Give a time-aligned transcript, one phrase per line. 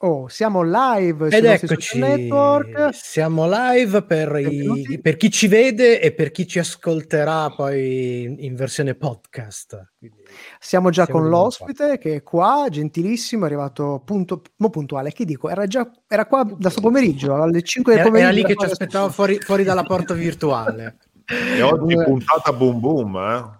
[0.00, 2.90] Oh, siamo live Ed eccoci, network.
[2.92, 8.54] siamo live per, i, per, chi ci vede e per chi ci ascolterà poi in,
[8.54, 9.94] versione podcast.
[9.98, 10.22] Quindi
[10.60, 11.96] siamo già siamo con l'ospite qua.
[11.96, 16.44] che è qua, gentilissimo, è arrivato punto, mo puntuale, che dico, era già era qua
[16.44, 18.28] da sto pomeriggio, alle 5 del pomeriggio.
[18.30, 20.98] Era lì che ci aspettava fuori, fuori dalla porta virtuale.
[21.28, 23.16] E oggi puntata boom boom,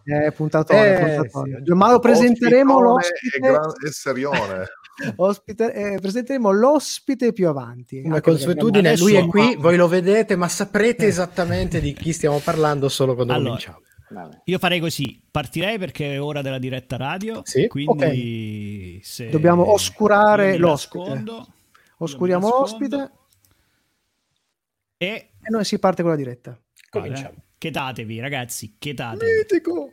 [0.07, 0.27] eh?
[0.27, 1.62] Eh, puntatone, eh, puntatone.
[1.66, 1.73] Sì.
[1.75, 3.36] Ma lo presenteremo l'ospite...
[3.36, 3.70] E, gran...
[3.86, 4.64] e serione.
[5.17, 8.03] Ospite, eh, presenteremo l'ospite più avanti.
[8.03, 11.09] Come consuetudine, lui è qui, voi lo vedete, ma saprete eh.
[11.09, 14.41] esattamente di chi stiamo parlando solo quando allora, cominciamo.
[14.45, 17.69] Io farei così, partirei perché è ora della diretta radio, sì?
[17.69, 19.31] quindi okay.
[19.31, 21.25] dobbiamo oscurare l'ospite.
[21.99, 23.11] Oscuriamo l'ospite
[24.96, 25.07] e...
[25.41, 26.58] e noi si parte con la diretta.
[26.91, 27.35] Cominciamo.
[27.58, 29.30] Chetatevi ragazzi, chetatevi.
[29.39, 29.93] Mitico!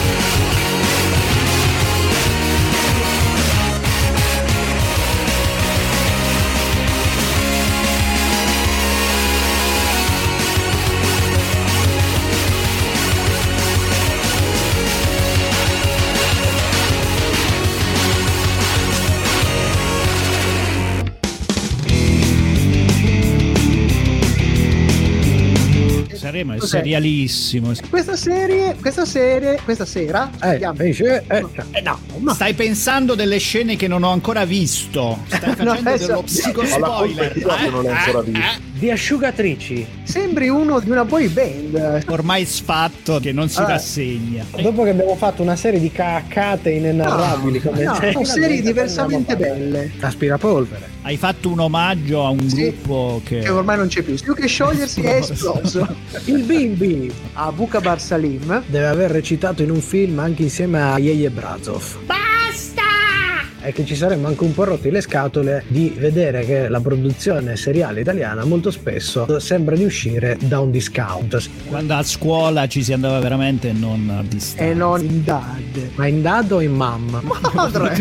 [26.71, 27.71] Serialissimo.
[27.89, 30.29] Questa serie, questa serie, questa sera.
[30.41, 30.95] Eh, eh,
[31.27, 35.19] eh, eh no, no, Stai pensando delle scene che non ho ancora visto.
[35.27, 37.37] Stai facendo no, dello psico spoiler.
[37.37, 38.69] Eh, non l'hai ancora visto.
[38.71, 39.85] Di asciugatrici.
[40.03, 42.03] Sembri uno di una boy band.
[42.07, 44.45] Ormai sfatto che non si allora, rassegna.
[44.59, 49.35] Dopo che abbiamo fatto una serie di caccate inenarrabili no, come no, serie, serie diversamente
[49.35, 49.91] belle.
[49.99, 50.89] Aspirapolvere.
[51.03, 53.39] Hai fatto un omaggio a un sì, gruppo che...
[53.39, 54.15] che ormai non c'è più.
[54.15, 55.87] Più che sciogliersi è esploso.
[56.25, 61.29] Il bimbi a Buka Barsalim deve aver recitato in un film anche insieme a Yeye
[61.29, 61.97] Brazov.
[62.05, 62.20] Basta!
[63.61, 67.55] È che ci saremmo anche un po' rotti le scatole di vedere che la produzione
[67.55, 71.49] seriale italiana molto spesso sembra di uscire da un discount.
[71.67, 74.63] Quando a scuola ci si andava veramente non a distanza.
[74.63, 75.89] E non in dad.
[75.95, 77.21] Ma in dad o in mam?
[77.53, 77.95] Madre!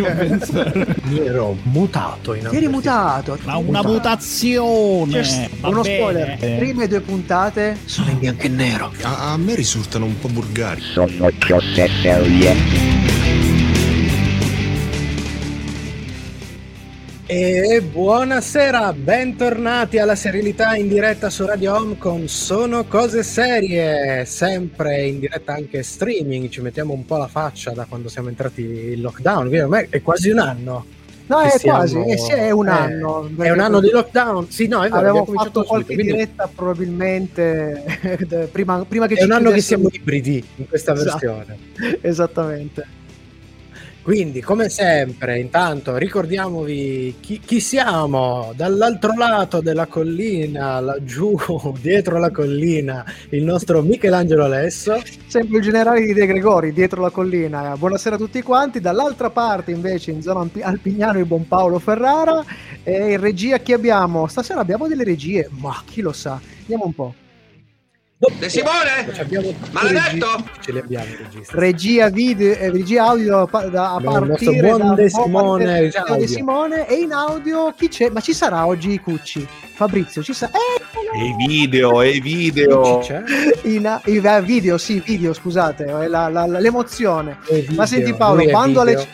[1.10, 3.38] Io ero mutato in Eri mutato.
[3.44, 5.22] Ma una mutazione!
[5.22, 5.97] Cioè, uno bene.
[5.97, 6.37] spoiler.
[6.41, 8.93] Le prime due puntate sono in bianco e nero.
[9.03, 10.81] A, a me risultano un po' vulgari.
[10.81, 12.90] Sono cose serie.
[17.33, 25.07] E buonasera, bentornati alla serenità in diretta su Radio Home con Sono Cose Serie, sempre
[25.07, 29.01] in diretta anche streaming, ci mettiamo un po' la faccia da quando siamo entrati in
[29.01, 30.85] lockdown, ormai è quasi un anno.
[31.29, 31.79] No, è siamo...
[31.79, 33.31] quasi, eh, sì, è un eh, anno.
[33.39, 36.55] È un anno di lockdown, sì, no, è vero, Avevo fatto qualche subito, diretta quindi...
[36.57, 41.11] probabilmente prima, prima che è ci un anno che siamo ibridi in questa esatto.
[41.12, 41.59] versione.
[42.03, 42.99] Esattamente.
[44.03, 51.37] Quindi, come sempre, intanto ricordiamovi chi, chi, siamo dall'altro lato della collina, laggiù,
[51.78, 55.03] dietro la collina, il nostro Michelangelo Alesso.
[55.27, 57.77] Sempre il generale di De Gregori, dietro la collina.
[57.77, 58.81] Buonasera a tutti quanti.
[58.81, 62.43] Dall'altra parte, invece, in zona Alpignano, il buon Paolo Ferrara.
[62.82, 64.27] E in regia chi abbiamo?
[64.28, 66.41] Stasera abbiamo delle regie, ma chi lo sa?
[66.61, 67.15] Andiamo un po'.
[68.38, 69.06] De Simone?
[69.70, 70.44] Maledetto?
[70.60, 71.06] Ce li abbiamo
[71.53, 76.97] Regia video, eh, regia audio da, a partire buon da De Simone, De Simone e
[76.97, 78.10] in audio chi c'è?
[78.10, 79.48] Ma ci sarà oggi Cucci?
[79.72, 80.53] Fabrizio, ci sarà?
[80.53, 83.00] Eh, e video, e video.
[83.62, 87.38] In, in, video, sì, video, scusate, la, la, l'emozione.
[87.48, 89.08] Video, Ma senti Paolo, bando alle,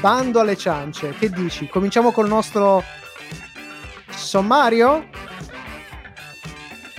[0.00, 1.66] bando alle ciance, che dici?
[1.66, 2.84] Cominciamo col nostro
[4.10, 5.28] sommario?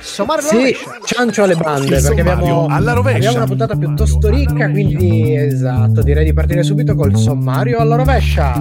[0.02, 0.76] Sommario sì,
[1.06, 6.64] ciancio alle bande perché abbiamo, abbiamo, una puntata piuttosto ricca, quindi esatto, direi di partire
[6.64, 8.60] subito col sommario alla rovescia.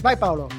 [0.00, 0.57] Vai Paolo.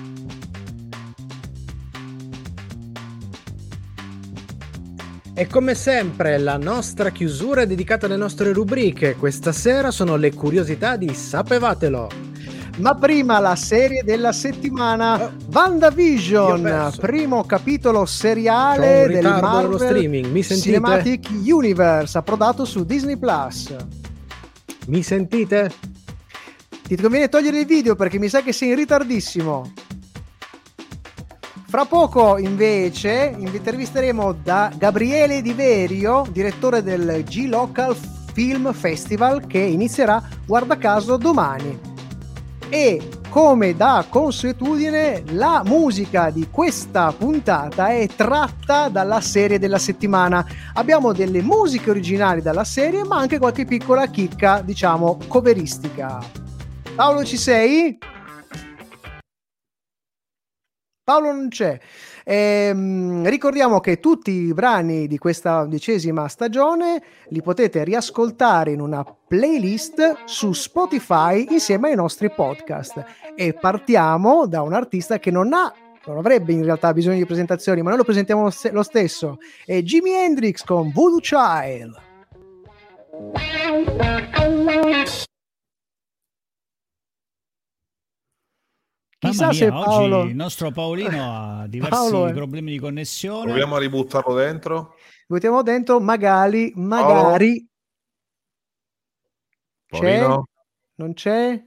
[5.39, 9.15] E come sempre la nostra chiusura è dedicata alle nostre rubriche.
[9.15, 12.09] Questa sera sono le curiosità di Sapevatelo.
[12.79, 15.31] Ma prima la serie della settimana oh.
[15.49, 20.41] WandaVision, primo capitolo seriale del Marvel streaming.
[20.41, 23.73] Cinematic Universe, approdato su Disney Plus.
[24.87, 25.71] Mi sentite?
[26.83, 29.71] Ti conviene togliere il video perché mi sa che sei in ritardissimo.
[31.69, 37.95] Fra poco invece intervisteremo da Gabriele Di Verio, direttore del G Local
[38.33, 41.79] Film Festival che inizierà, guarda caso, domani.
[42.69, 50.43] E come da consuetudine, la musica di questa puntata è tratta dalla serie della settimana.
[50.73, 56.17] Abbiamo delle musiche originali dalla serie, ma anche qualche piccola chicca, diciamo, coveristica.
[56.95, 57.95] Paolo, ci sei?
[61.09, 61.75] Paolo non c'è.
[62.23, 69.03] Ehm, ricordiamo che tutti i brani di questa undicesima stagione li potete riascoltare in una
[69.03, 73.03] playlist su Spotify insieme ai nostri podcast.
[73.33, 75.73] E partiamo da un artista che non ha
[76.05, 79.37] non avrebbe in realtà bisogno di presentazioni, ma noi lo presentiamo lo, st- lo stesso.
[79.65, 81.97] È Jimi Hendrix con Voodoo Child.
[89.19, 90.17] Chissà mia, se Paolo...
[90.19, 93.45] oggi il nostro Paolino ha diversi Paolo problemi di connessione.
[93.45, 94.95] Proviamo a ributtarlo dentro.
[95.27, 97.67] Mettiamo dentro, magari, magari...
[99.87, 99.99] C'è?
[99.99, 100.47] Paolino?
[100.95, 101.61] Non c'è?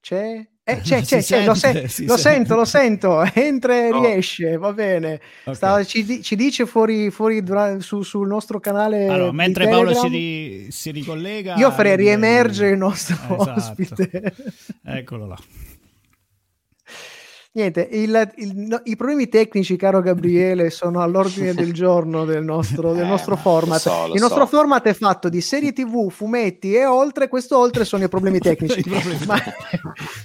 [0.00, 0.48] C'è?
[0.62, 4.00] Eh, c'è, c'è, c'è, lo, sente, se- si lo sento, lo sento, entra e No.
[4.00, 5.20] riesce, va bene.
[5.44, 5.54] Ok.
[5.56, 9.06] Stava- ci, ci dice fuori, fuori dura- su- sul nostro canale.
[9.08, 13.50] Allora, di mentre Paolo si, Telegram, ri- si ricollega, io farei riemergere il nostro Esatto.
[13.52, 14.34] ospite.
[14.84, 15.38] Eccolo là.
[17.50, 22.92] Niente, il- il- no, i problemi tecnici, caro Gabriele, sono all'ordine del giorno del nostro,
[22.92, 23.84] del Eh, nostro ma format.
[23.84, 24.46] lo so, lo il nostro so.
[24.56, 27.26] format è fatto di serie TV, fumetti e oltre.
[27.28, 28.80] Questo oltre sono i problemi tecnici.
[28.80, 29.36] I problemi ma,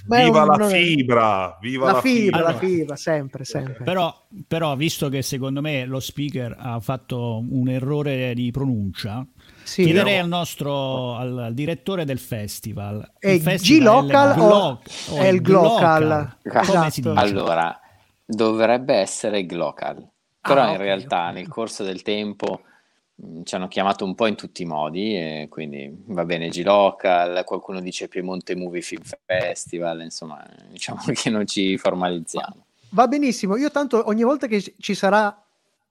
[0.06, 1.58] ma Viva un- la fibra!
[1.60, 2.66] Viva La la, fibra, la Allora.
[2.66, 3.82] fibra, sempre, sempre.
[3.84, 4.14] Però,
[4.46, 9.26] però, visto che secondo me lo speaker ha fatto un errore di pronuncia,
[9.64, 9.84] Sì.
[9.84, 13.12] chiederei al nostro al, al direttore del festival.
[13.18, 16.36] È il festival G-Local è il o- Glo- è il Glocal?
[16.42, 16.90] Come Esatto.
[16.90, 17.14] si dice?
[17.18, 17.80] Allora,
[18.24, 20.06] dovrebbe essere Glocal,
[20.40, 21.32] però Ah, in ok, realtà ok.
[21.34, 22.60] nel corso del tempo
[23.44, 27.80] ci hanno chiamato un po' in tutti i modi, e quindi va bene G-Local, qualcuno
[27.80, 32.64] dice Piemonte Movie Film Festival, insomma, diciamo che non ci formalizziamo.
[32.90, 33.56] Va benissimo.
[33.56, 35.43] Io tanto ogni volta che ci sarà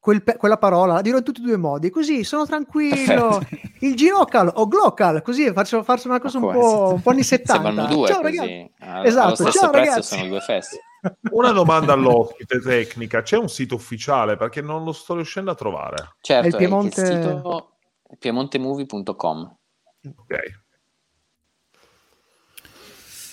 [0.03, 3.39] quel pe- quella parola la dirò in tutti e due i modi, così sono tranquillo.
[3.79, 7.53] Il Girocal o Glocal, così faccio, faccio una cosa un po', un po' anni 70.
[7.63, 8.71] Sembrano due Ciao così, ragazzi.
[8.79, 10.01] allo Esatto, allo stesso ciao, ragazzi.
[10.17, 10.85] sono due festival.
[11.31, 16.15] Una domanda all'ospite tecnica: c'è un sito ufficiale perché non lo sto riuscendo a trovare.
[16.19, 17.77] Certo, È il è Piemonte- il sito
[18.19, 19.57] piemontemovie.com.
[20.17, 20.35] Ok.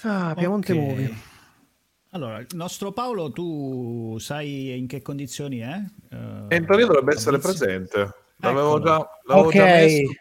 [0.04, 0.78] Ah, Piemonte Ok.
[0.78, 1.14] Movie.
[2.12, 5.80] Allora, il nostro Paolo, tu sai in che condizioni è?
[6.10, 7.98] Eh, E in teoria dovrebbe essere presente.
[8.38, 8.84] L'avevo Eccolo.
[8.84, 9.54] già, l'avevo Ok.
[9.54, 10.12] già messo.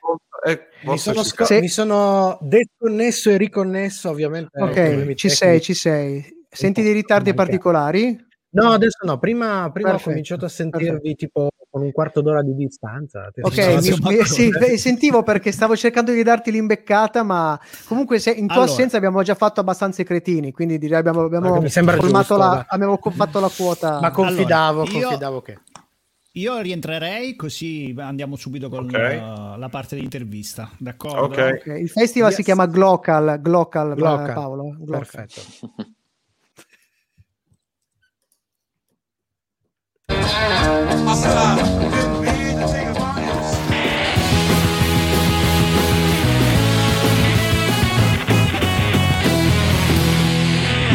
[0.45, 1.59] Eh, Mi sono, Sì.
[1.59, 4.61] mi sono desconnesso e riconnesso, ovviamente.
[4.61, 6.23] Ok, ci sei, ci sei.
[6.47, 8.15] Senti dei ritardi particolari?
[8.51, 9.17] No, adesso no.
[9.17, 13.29] Prima, prima ho Perfetto, cominciato a sentirvi tipo con un quarto d'ora di distanza.
[13.41, 18.31] Ok, Sì, mi- sì, mi- sentivo perché stavo cercando di darti l'imbeccata, ma comunque se-
[18.31, 18.71] in tua Allora.
[18.71, 23.39] assenza abbiamo già fatto abbastanza i cretini, quindi direi abbiamo, abbiamo giusto, la, abbiamo fatto
[23.39, 23.99] la quota.
[23.99, 25.57] Ma confidavo, Allora, io- confidavo che.
[26.33, 28.93] Io rientrerei così andiamo subito con Ok.
[28.93, 29.17] eh,
[29.57, 31.23] la parte di intervista, d'accordo?
[31.25, 31.57] Ok.
[31.59, 32.45] Ok, Il festival si Yes.
[32.45, 34.33] chiama Glocal, Glocal, Glocal.
[34.33, 34.75] Paolo.
[34.79, 34.99] Glocal.
[34.99, 35.41] Perfetto.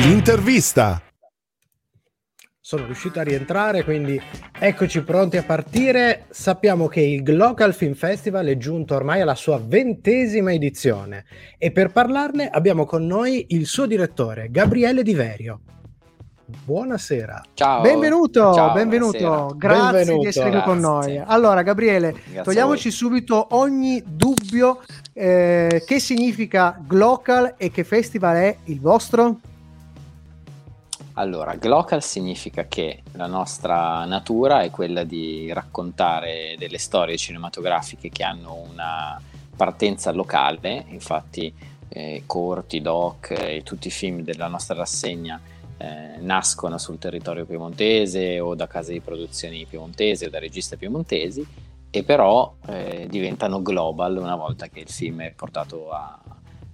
[0.04, 1.02] L'intervista.
[2.60, 4.20] Sono riuscito a rientrare, quindi
[4.58, 6.24] eccoci pronti a partire.
[6.30, 11.24] Sappiamo che il Glocal Film Festival è giunto ormai alla sua ventesima edizione
[11.58, 15.60] e per parlarne abbiamo con noi il suo direttore, Gabriele Diverio.
[16.46, 17.42] Buonasera.
[17.54, 17.80] Ciao.
[17.80, 19.54] Benvenuto, Ciao, benvenuto, buonasera.
[19.56, 20.20] grazie Benvenuto.
[20.20, 21.18] di essere qui con noi.
[21.18, 24.82] Allora, Gabriele, Grazie togliamoci subito ogni dubbio.
[25.14, 29.38] eh, che significa Glocal e che festival è il vostro?
[31.14, 38.24] Allora, Glocal significa che la nostra natura è quella di raccontare delle storie cinematografiche che
[38.24, 39.18] hanno una
[39.56, 41.54] partenza locale, infatti
[41.88, 45.40] eh, corti, doc e tutti i film della nostra rassegna
[45.76, 51.46] eh, nascono sul territorio piemontese o da case di produzioni piemontesi o da registe piemontesi
[51.90, 56.20] e però eh, diventano global una volta che il film è portato a,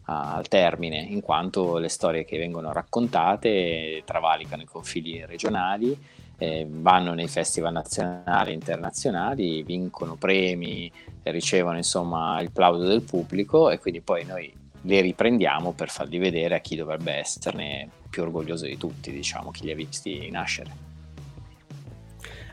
[0.04, 5.96] a- al termine, in quanto le storie che vengono raccontate travalicano i confini regionali,
[6.38, 10.90] eh, vanno nei festival nazionali e internazionali, vincono premi,
[11.24, 14.50] ricevono insomma il plauso del pubblico e quindi poi noi
[14.82, 19.64] le riprendiamo per farli vedere a chi dovrebbe esserne più orgoglioso di tutti, diciamo, chi
[19.64, 20.88] li ha visti nascere.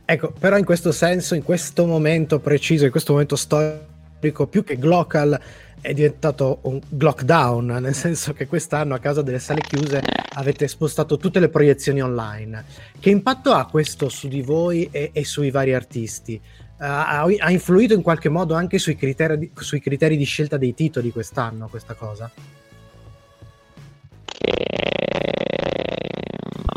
[0.06, 4.78] Ecco, però in questo senso, in questo momento preciso, in questo momento storico più che
[4.78, 5.40] Glocal
[5.82, 10.02] è diventato un lockdown, nel senso che quest'anno a causa delle sale chiuse
[10.34, 12.66] avete spostato tutte le proiezioni online.
[13.00, 16.40] Che impatto ha questo su di voi e, e sui vari artisti?
[16.80, 20.58] Uh, ha, ha, influito in qualche modo anche sui criteri, di, sui criteri di scelta
[20.58, 22.30] dei titoli quest'anno questa cosa?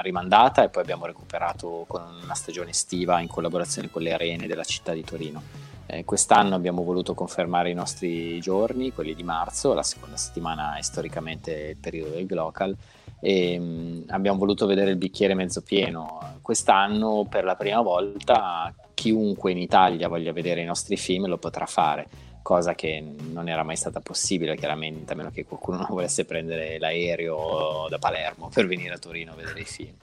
[0.01, 4.63] rimandata e poi abbiamo recuperato con una stagione estiva in collaborazione con le arene della
[4.63, 5.66] città di Torino.
[5.89, 10.81] Eh, quest'anno abbiamo voluto confermare i nostri giorni, quelli di marzo, la seconda settimana è
[10.81, 12.75] storicamente il periodo del Glocal
[13.21, 16.39] e mh, mm, abbiamo voluto vedere il bicchiere mezzo pieno.
[16.41, 21.65] Quest'anno per la prima volta chiunque in Italia voglia vedere i nostri film lo potrà
[21.65, 22.07] fare,
[22.41, 23.01] cosa che
[23.31, 27.97] non era mai stata possibile chiaramente, a meno che qualcuno non volesse prendere l'aereo da
[27.97, 29.95] Palermo per venire a Torino a vedere i film.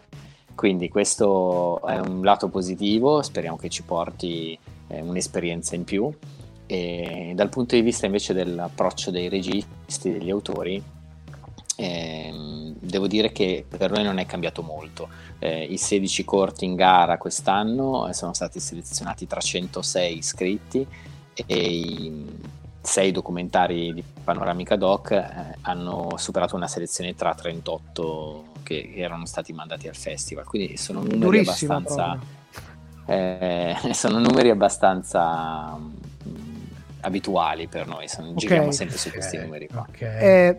[0.54, 4.58] Quindi questo è un lato positivo, speriamo che ci porti
[4.88, 6.12] eh, un'esperienza in più.
[6.66, 10.82] E dal punto di vista invece dell'approccio dei registi, degli autori,
[11.76, 15.08] eh, devo dire che per noi non è cambiato molto.
[15.38, 20.86] Eh, I 16 corti in gara quest'anno sono stati selezionati tra 106 iscritti
[21.34, 22.26] e i
[22.80, 29.52] 6 documentari di Panoramica Doc eh, hanno superato una selezione tra 38 che erano stati
[29.52, 30.44] mandati al festival.
[30.44, 32.18] Quindi sono numeri Durissima abbastanza.
[33.06, 36.64] Eh, sono numeri abbastanza mh, mm,
[37.02, 38.40] abituali per noi, sono, okay.
[38.40, 39.86] giriamo sempre su questi numeri qua.
[39.88, 40.18] Okay.
[40.20, 40.56] Eh,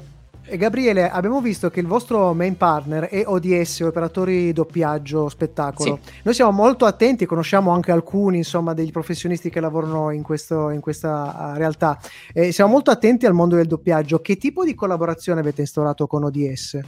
[0.47, 5.99] Gabriele, abbiamo visto che il vostro main partner è ODS, operatori doppiaggio spettacolo.
[6.03, 6.11] Sì.
[6.21, 10.81] Noi siamo molto attenti, conosciamo anche alcuni insomma, degli professionisti che lavorano in, questo, in
[10.81, 11.99] questa uh, realtà.
[12.31, 14.21] Eh, siamo molto attenti al mondo del doppiaggio.
[14.21, 16.79] Che tipo di collaborazione avete instaurato con ODS?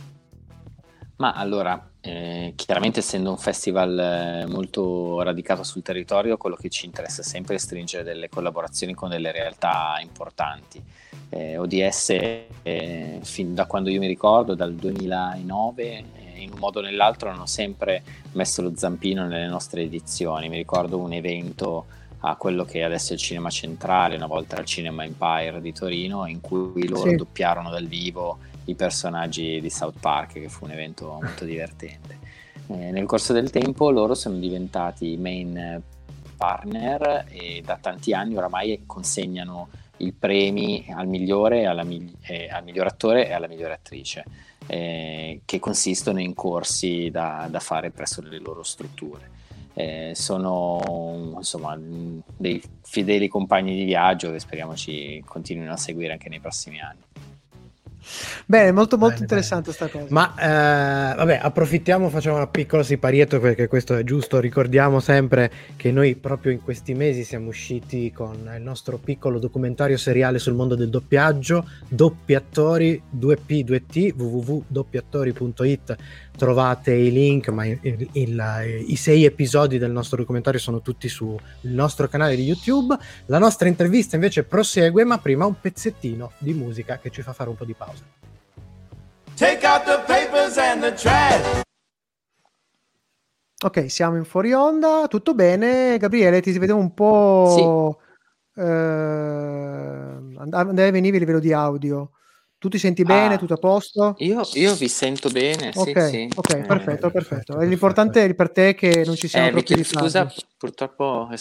[1.18, 6.86] Ma allora, eh, chiaramente essendo un festival eh, molto radicato sul territorio, quello che ci
[6.86, 10.82] interessa sempre è stringere delle collaborazioni con delle realtà importanti.
[11.30, 12.10] Eh, ODS,
[12.62, 16.04] eh, fin da quando io mi ricordo, dal 2009, eh,
[16.40, 20.50] in un modo o nell'altro hanno sempre messo lo zampino nelle nostre edizioni.
[20.50, 21.88] Mi ricordo un evento
[22.20, 26.28] a quello che adesso è il Cinema Centrale, una volta al Cinema Empire di Torino,
[26.28, 27.16] in cui loro sì.
[27.16, 32.18] doppiarono dal vivo i personaggi di South Park, che fu un evento molto divertente.
[32.68, 35.82] Eh, nel corso del tempo loro sono diventati main
[36.38, 41.86] partner e da tanti anni oramai consegnano i premi al migliore, alla,
[42.22, 44.24] eh, al miglior attore e alla migliore attrice,
[44.68, 49.36] eh, che consistono in corsi da, da, fare presso le loro strutture.
[49.74, 56.30] Eh, sono insomma dei fedeli compagni di viaggio che speriamo ci continuino a seguire anche
[56.30, 57.02] nei prossimi anni.
[58.46, 60.08] Bene, molto molto bene, interessante questa cosa.
[60.10, 64.40] Ma eh, vabbè, approfittiamo, facciamo una piccola siparietto perché questo è giusto.
[64.40, 69.98] Ricordiamo sempre che noi proprio in questi mesi siamo usciti con il nostro piccolo documentario
[69.98, 75.96] seriale sul mondo del doppiaggio, Doppi Attori 2P 2T, www.doppiattori.it.
[76.38, 81.10] Trovate i link, ma il, il, il, i sei episodi del nostro documentario sono tutti
[81.10, 82.96] sul nostro canale di YouTube.
[83.26, 87.50] La nostra intervista invece prosegue, ma prima un pezzettino di musica che ci fa fare
[87.50, 88.04] un po' di pausa.
[89.36, 91.62] Take out the papers and the trash.
[93.64, 95.98] Ok, siamo in fuori onda, tutto bene.
[95.98, 97.98] Gabriele, ti si vede un po'...
[98.54, 98.62] Sì.
[98.62, 102.12] Eh, andava e veniva a livello di audio.
[102.60, 103.36] Tu ti senti bene?
[103.36, 104.16] Ah, tutto a posto?
[104.18, 105.72] Io, io, vi sento bene.
[105.76, 106.30] Ok, sì, sì.
[106.36, 107.60] okay perfetto, perfetto.
[107.60, 111.38] L'importante per te è che non ci siano eh, troppi Scusa, purtroppo eh,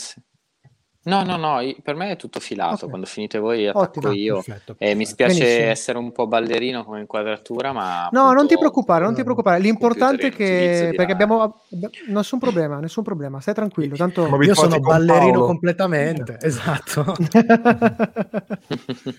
[1.06, 2.74] No, no, no, per me è tutto filato.
[2.74, 2.88] Okay.
[2.88, 4.12] Quando finite voi attacco Ottimo.
[4.12, 4.34] io.
[4.34, 4.84] Perfetto, perfetto.
[4.84, 5.70] Eh, mi spiace Benissimo.
[5.70, 8.08] essere un po' ballerino come inquadratura, ma.
[8.10, 9.60] No, non ti preoccupare, non ti preoccupare.
[9.60, 10.92] L'importante è che.
[10.96, 11.60] Perché abbiamo.
[12.08, 13.40] Nessun problema, nessun problema.
[13.40, 13.94] Stai tranquillo.
[13.94, 15.46] Tanto io sono ballerino Paolo.
[15.46, 16.38] completamente.
[16.46, 17.14] Esatto.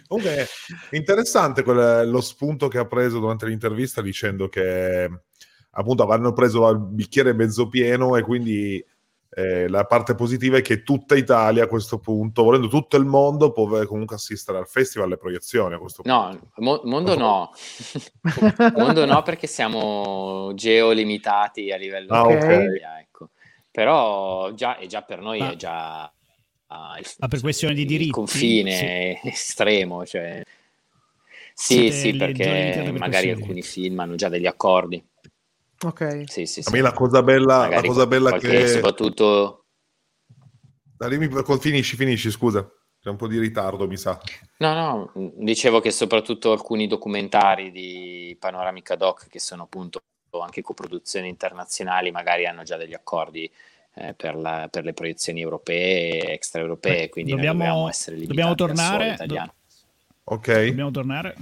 [0.07, 0.47] Comunque,
[0.91, 5.09] interessante quel, lo spunto che ha preso durante l'intervista dicendo che
[5.71, 8.83] appunto avranno preso il bicchiere mezzo pieno e quindi
[9.37, 13.51] eh, la parte positiva è che tutta Italia a questo punto, volendo tutto il mondo,
[13.51, 16.17] può comunque assistere al festival, alle proiezioni a questo punto.
[16.17, 17.51] No, mo- mondo no.
[18.75, 23.29] mondo no perché siamo geolimitati a livello ah, Italia, ecco.
[23.69, 25.51] Però già, già per noi ah.
[25.51, 26.11] è già...
[26.69, 28.07] Uh, il, Ma per questione di diritti?
[28.07, 29.27] Il confine sì.
[29.29, 30.41] estremo, cioè...
[31.53, 35.03] Sì, Siete sì, perché magari alcuni film hanno già degli accordi.
[35.83, 36.23] Ok.
[36.27, 36.69] Sì, sì, sì.
[36.69, 38.67] A me la cosa bella, la cosa bella che...
[38.67, 39.65] Soprattutto...
[41.59, 42.67] Finisci, finisci, scusa.
[42.99, 44.19] C'è un po' di ritardo, mi sa.
[44.57, 50.01] No, no, dicevo che soprattutto alcuni documentari di Panoramica Doc, che sono appunto
[50.41, 53.49] anche coproduzioni internazionali, magari hanno già degli accordi
[53.93, 58.55] eh, per, la, per, le proiezioni europee e extraeuropee, quindi dobbiamo, dobbiamo essere limitati dobbiamo
[58.55, 59.25] tornare.
[59.25, 59.53] Do-
[60.23, 60.65] ok.
[60.65, 61.35] Dobbiamo tornare.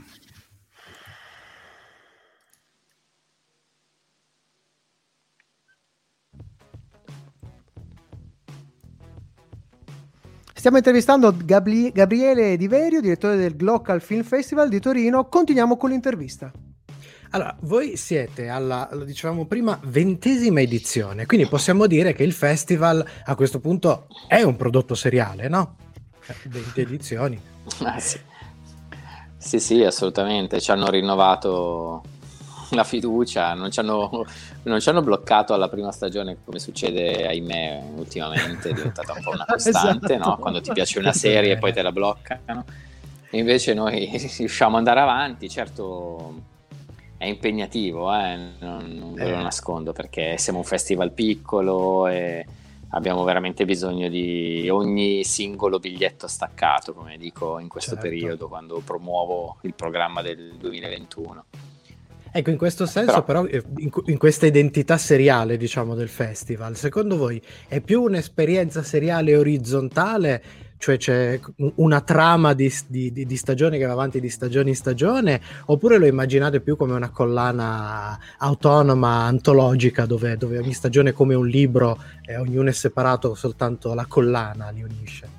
[10.66, 15.30] Stiamo intervistando Gabri- Gabriele Diverio, direttore del Glocal Film Festival di Torino.
[15.30, 16.52] Continuiamo con l'intervista.
[17.30, 23.06] Allora, voi siete alla, lo dicevamo prima, ventesima edizione, quindi possiamo dire che il festival
[23.26, 25.76] a questo punto è un prodotto seriale, no?
[26.46, 27.40] 20 edizioni.
[27.84, 28.18] Ah, sì.
[29.38, 30.60] sì, sì, assolutamente.
[30.60, 32.02] Ci hanno rinnovato
[32.72, 34.26] la fiducia, non ci, hanno,
[34.64, 39.32] non ci hanno bloccato alla prima stagione come succede ahimè ultimamente, è diventata un po'
[39.32, 40.30] una costante, esatto.
[40.30, 40.38] no?
[40.38, 42.66] quando ti piace una serie e poi te la bloccano.
[43.30, 46.54] E invece noi riusciamo ad andare avanti, certo
[47.18, 48.38] è impegnativo, eh?
[48.60, 49.44] non, non ve lo eh.
[49.44, 52.46] nascondo, perché siamo un festival piccolo e
[52.90, 58.08] abbiamo veramente bisogno di ogni singolo biglietto staccato, come dico in questo certo.
[58.08, 61.46] periodo, quando promuovo il programma del 2021.
[62.38, 66.76] Ecco, in questo senso, però, però eh, in, in, questa identità seriale, diciamo, del festival,
[66.76, 70.44] secondo voi è più un'esperienza seriale orizzontale
[70.78, 71.40] cioè c'è
[71.76, 76.06] una trama di, di, di, stagioni che va avanti di stagione in stagione, oppure lo
[76.06, 81.98] immaginate più come una collana autonoma, antologica, dove, dove ogni stagione è come un libro
[82.22, 85.35] e ognuno è separato, soltanto la collana li unisce?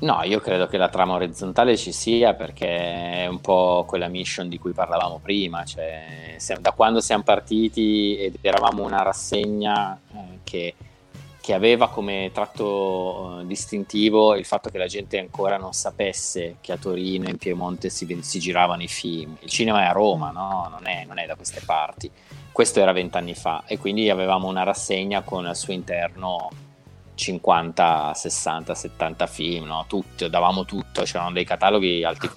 [0.00, 4.48] No, io credo che la trama orizzontale ci sia perché è un po' quella mission
[4.48, 10.74] di cui parlavamo prima, cioè da quando siamo partiti ed eravamo una rassegna eh, che
[11.48, 16.72] che aveva come tratto uh, distintivo il fatto che la gente ancora non sapesse che
[16.72, 19.34] a Torino e in Piemonte si, si giravano i film.
[19.40, 20.68] Il cinema è a Roma, no?
[20.70, 22.10] non, è, non è da queste parti.
[22.52, 26.50] Questo era vent'anni fa e quindi avevamo una rassegna con al suo interno
[27.18, 29.84] 50, 60, 70 film, no?
[29.88, 32.30] Tutto, davamo tutto, c'erano dei cataloghi alti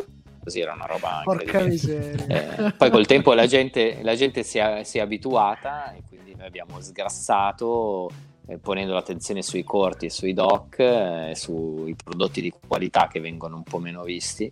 [0.44, 2.68] così, era una roba Porca miseria.
[2.68, 6.34] Eh, poi col tempo la gente, la gente si, è, si è abituata e quindi
[6.36, 8.10] noi abbiamo sgrassato
[8.48, 13.58] eh, ponendo l'attenzione sui corti e sui doc, eh, sui prodotti di qualità che vengono
[13.58, 14.52] un po' meno visti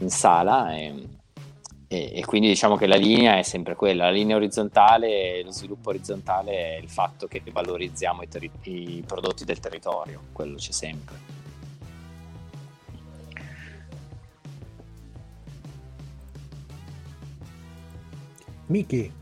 [0.00, 0.92] in sala e,
[1.92, 5.90] e, e, quindi diciamo che la linea è sempre quella, la linea orizzontale, lo sviluppo
[5.90, 11.16] orizzontale è il fatto che valorizziamo i, terri- i prodotti del territorio, quello c'è sempre.
[18.68, 19.12] Miki,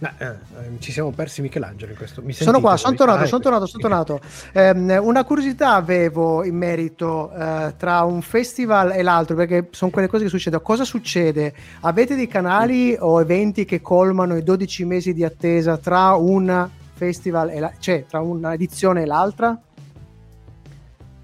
[0.00, 0.36] eh, eh,
[0.80, 2.20] ci siamo persi Michelangelo in questo.
[2.22, 4.20] Mi sono qua, sono tornato, ah, sono tornato, sono tornato.
[4.52, 10.08] Eh, una curiosità avevo in merito eh, tra un festival e l'altro, perché sono quelle
[10.08, 10.62] cose che succedono.
[10.62, 11.54] Cosa succede?
[11.80, 17.50] Avete dei canali o eventi che colmano i 12 mesi di attesa tra un festival
[17.50, 19.58] e la, cioè tra un'edizione e l'altra?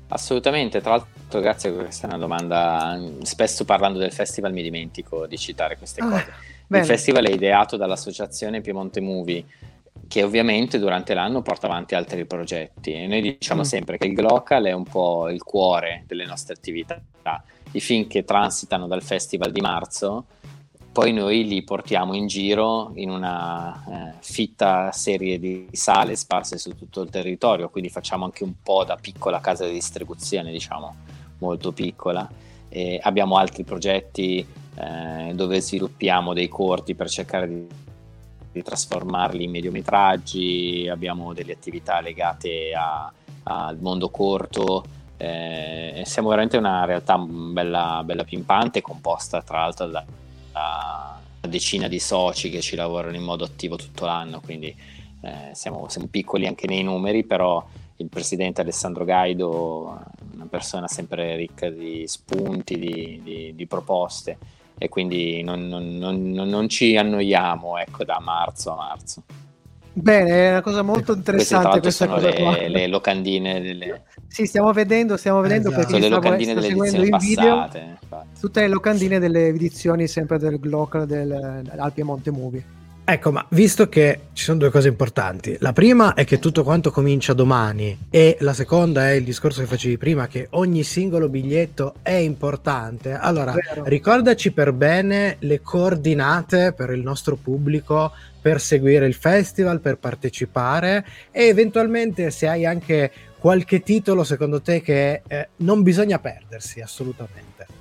[0.09, 5.39] Assolutamente, tra l'altro grazie, questa è una domanda, spesso parlando del festival mi dimentico di
[5.39, 6.25] citare queste ah.
[6.71, 6.85] Bene.
[6.85, 9.45] Il festival è ideato dall'associazione Piemonte Movie,
[10.07, 12.93] che ovviamente durante l'anno porta avanti altri progetti.
[12.93, 13.65] E noi diciamo mm.
[13.65, 17.03] sempre che il Glocal è un po' il cuore delle nostre attività.
[17.73, 20.27] I film che transitano dal festival di marzo,
[20.93, 26.77] poi noi li portiamo in giro in una eh, fitta serie di sale sparse su
[26.77, 30.95] tutto il territorio, quindi facciamo anche un po' da piccola casa di distribuzione, diciamo,
[31.39, 32.31] molto piccola.
[32.71, 37.67] E abbiamo altri progetti eh, dove sviluppiamo dei corti per cercare di,
[38.53, 42.71] di, trasformarli in mediometraggi, abbiamo delle attività legate
[43.43, 44.85] al mondo corto.
[45.17, 50.05] Eh, siamo veramente una realtà bella, bella pimpante, composta tra l'altro da,
[50.53, 54.75] da una decina di soci che ci lavorano in modo attivo tutto l'anno, quindi
[55.23, 57.63] eh, siamo, siamo, piccoli anche nei numeri, però
[58.01, 60.03] il presidente Alessandro Gaido,
[60.35, 64.39] una persona sempre ricca di spunti, di, di, di proposte,
[64.79, 69.23] e quindi non, non, non, non ci annoiamo ecco, da marzo a marzo.
[69.93, 74.05] Bene, è una cosa molto interessante queste, questa cosa le, le, locandine delle...
[74.29, 75.87] Sì, stiamo vedendo, stiamo vedendo esatto.
[75.87, 77.69] perché le locandine delle edizioni in passate, video
[78.01, 78.41] infatti.
[78.41, 82.79] tutte le locandine delle edizioni sempre del Glock del, del Piemonte Movie.
[83.13, 86.93] Ecco, ma visto che ci sono due cose importanti, la prima è che tutto quanto
[86.93, 91.95] comincia domani e la seconda è il discorso che facevi prima, che ogni singolo biglietto
[92.03, 93.11] è importante.
[93.15, 93.83] Allora, Vero.
[93.85, 101.05] ricordaci per bene le coordinate per il nostro pubblico per seguire il festival, per partecipare
[101.33, 107.80] e eventualmente se hai anche qualche titolo secondo te che eh, non bisogna perdersi assolutamente.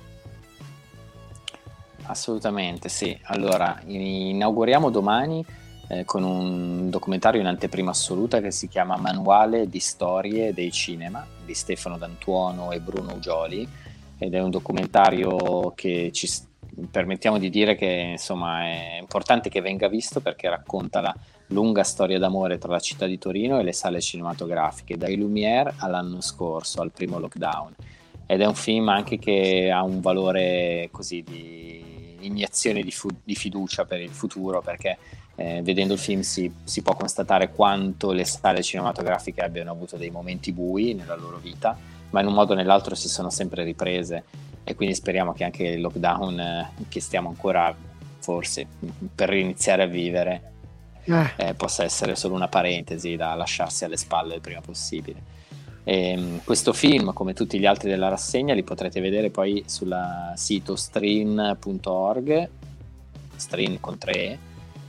[2.10, 3.16] Assolutamente sì.
[3.24, 5.44] Allora, inauguriamo domani
[5.88, 11.24] eh, con un documentario in anteprima assoluta che si chiama Manuale di storie dei cinema
[11.44, 13.66] di Stefano D'Antuono e Bruno Ugioli
[14.18, 16.28] ed è un documentario che ci
[16.90, 21.14] permettiamo di dire che insomma è importante che venga visto perché racconta la
[21.48, 26.20] lunga storia d'amore tra la città di Torino e le sale cinematografiche, dai Lumière all'anno
[26.20, 27.74] scorso, al primo lockdown.
[28.26, 31.79] Ed è un film anche che ha un valore così di
[32.20, 34.98] iniezione di, fu- di fiducia per il futuro, perché
[35.36, 40.10] eh, vedendo il film si, si, può constatare quanto le sale cinematografiche abbiano avuto dei
[40.10, 41.76] momenti bui nella loro vita,
[42.10, 44.24] ma in un modo o nell'altro si sono sempre riprese
[44.64, 47.74] e quindi speriamo che anche il lockdown eh, che stiamo ancora
[48.18, 48.66] forse
[49.14, 50.50] per iniziare a vivere
[51.04, 51.32] eh.
[51.36, 55.38] Eh, possa essere solo una parentesi da lasciarsi alle spalle il prima possibile.
[55.84, 59.94] E, ehm, questo film, come tutti gli altri della rassegna, li potrete vedere poi sul
[60.34, 62.48] sito stream.org,
[63.36, 64.38] stream con 3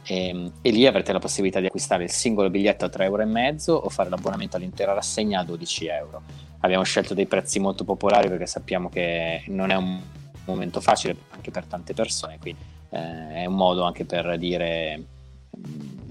[0.06, 3.86] e, ehm, e, lì avrete la possibilità di acquistare il singolo biglietto a 3,5 euro
[3.86, 6.21] o fare l'abbonamento all'intera rassegna a 12 euro.
[6.60, 9.99] Abbiamo scelto dei prezzi molto popolari perché sappiamo che non è un
[10.45, 15.04] momento facile anche per tante persone, quindi eh, è un modo anche per dire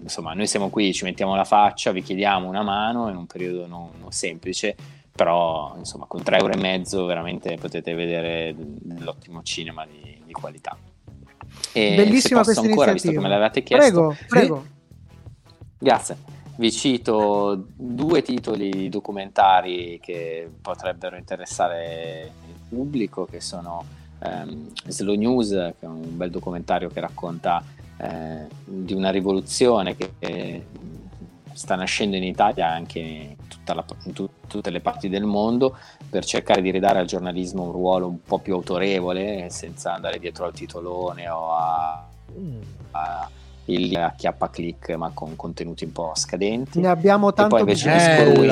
[0.03, 3.67] insomma, noi siamo qui, ci mettiamo la faccia, vi chiediamo una mano in un periodo
[3.67, 4.77] non, non semplice,
[5.13, 10.77] però insomma con 3,5 euro e mezzo veramente potete vedere dell'ottimo cinema di, di qualità.
[11.73, 13.89] E Bellissima questa ancora, visto che me l'avete chiesto.
[13.89, 14.67] Prego, prego.
[15.79, 16.17] Grazie.
[16.57, 23.85] Vi cito due titoli documentari che potrebbero interessare il pubblico, che sono
[24.19, 27.65] um, Slow News, che è un bel documentario che racconta
[28.01, 30.65] eh, di una rivoluzione che eh,
[31.53, 33.37] sta nascendo in Italia anche in,
[33.67, 35.77] la, in tu, tutte le parti del mondo
[36.09, 40.47] per cercare di ridare al giornalismo un ruolo un po' più autorevole senza andare dietro
[40.47, 42.09] al titolone o a,
[42.93, 43.31] a
[43.67, 46.81] il a chiappa click ma con contenuti un po' scadenti.
[46.81, 48.51] Ne abbiamo tanto e poi invece Disco Ruin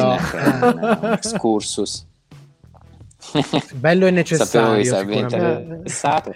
[1.03, 2.07] un excursus.
[3.75, 6.35] Bello e necessario sapevo che sarebbe interessato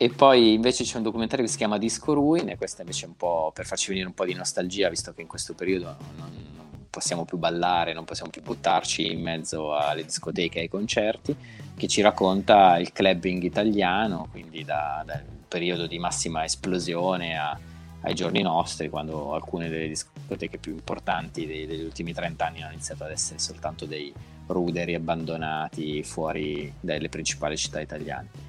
[0.00, 3.08] e poi invece c'è un documentario che si chiama Disco Ruin e questo invece è
[3.08, 6.30] un po' per farci venire un po' di nostalgia, visto che in questo periodo non,
[6.54, 11.34] non possiamo più ballare, non possiamo più buttarci in mezzo alle discoteche e ai concerti,
[11.76, 17.58] che ci racconta il clubbing italiano, quindi da, dal periodo di massima esplosione a,
[18.02, 22.74] ai giorni nostri, quando alcune delle discoteche più importanti dei, degli ultimi 30 anni hanno
[22.74, 24.14] iniziato ad essere soltanto dei
[24.46, 28.47] ruderi abbandonati fuori dalle principali città italiane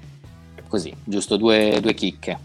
[0.70, 2.38] così, giusto due, due chicche.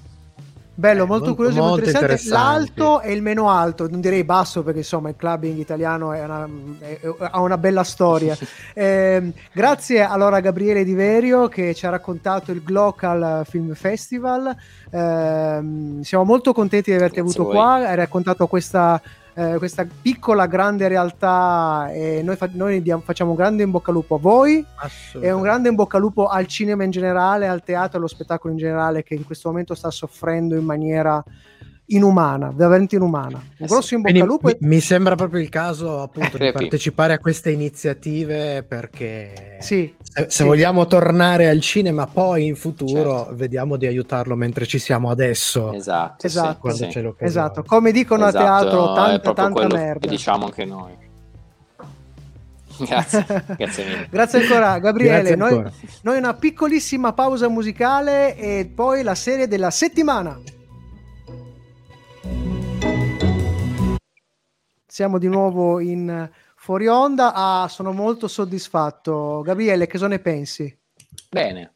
[0.78, 2.12] Bello, eh, molto, molto curioso, molto interessante.
[2.14, 2.80] interessante.
[2.82, 7.00] L'alto e il meno alto, non direi basso perché insomma il clubbing italiano una, è,
[7.18, 8.38] ha una bella storia.
[8.76, 14.54] eh, grazie allora a Gabriele Di Verio che ci ha raccontato il Glocal Film Festival.
[14.90, 19.02] Eh, siamo molto contenti di averti grazie avuto qua, hai raccontato questa
[19.38, 23.89] eh, questa piccola grande realtà e noi, fa- noi diamo, facciamo un grande in bocca
[23.89, 24.65] al lupo a voi
[25.19, 28.08] e un grande in bocca al lupo al cinema in generale, al teatro e allo
[28.08, 31.21] spettacolo in generale che in questo momento sta soffrendo in maniera
[31.88, 33.38] inumana, veramente inumana.
[33.38, 34.48] Un eh grosso in bocca al lupo.
[34.48, 40.23] Mi, mi, sembra proprio il caso appunto di partecipare a queste iniziative perché sì, se,
[40.23, 40.43] se sì.
[40.43, 43.36] vogliamo tornare al cinema poi in futuro, certo.
[43.36, 45.73] vediamo di aiutarlo mentre ci siamo adesso.
[45.73, 47.13] Esatto, esatto, sì, sì.
[47.17, 47.63] esatto.
[47.63, 50.08] come dicono esatto, a teatro, tanta, tanta merda.
[50.08, 51.04] diciamo anche noi.
[52.78, 53.25] Grazie,
[53.58, 54.08] grazie mille.
[54.10, 55.19] grazie ancora Gabriele.
[55.19, 55.71] Grazie noi, ancora.
[56.01, 60.39] noi una piccolissima pausa musicale e poi la serie della settimana.
[64.86, 66.30] Siamo di nuovo in
[66.65, 67.32] fuori onda.
[67.36, 69.43] Ah, sono molto soddisfatto.
[69.43, 70.75] Gabriele, che cosa ne pensi?
[71.30, 71.73] Bene.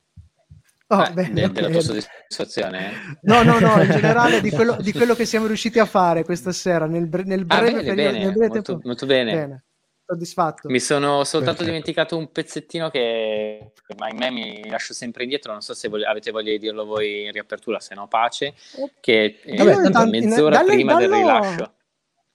[0.87, 3.19] Oh, eh, bene, de- della tua soddisfazione?
[3.21, 6.51] No, no, no, in generale di quello, di quello, che siamo riusciti a fare questa
[6.51, 7.93] sera nel, nel ah, breve ah, bene, periodo.
[7.93, 9.31] Bene, nel breve molto, molto bene.
[9.31, 9.63] bene.
[10.07, 10.69] Soddisfatto.
[10.69, 11.65] Mi sono soltanto Perfetto.
[11.65, 15.51] dimenticato un pezzettino che ma in me mi lascio sempre indietro.
[15.51, 18.55] Non so se vog- avete voglia di dirlo voi in riapertura, se no pace.
[18.99, 21.07] Che è Vabbè, mezz'ora dalle, prima dallo...
[21.07, 21.73] del rilascio.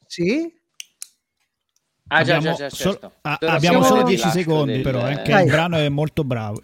[0.07, 0.63] Sì,
[2.15, 3.13] Ah, già, già, già, certo.
[3.21, 4.83] so- abbiamo solo 10 secondi, del...
[4.83, 6.63] però, eh, che il brano è molto bravo.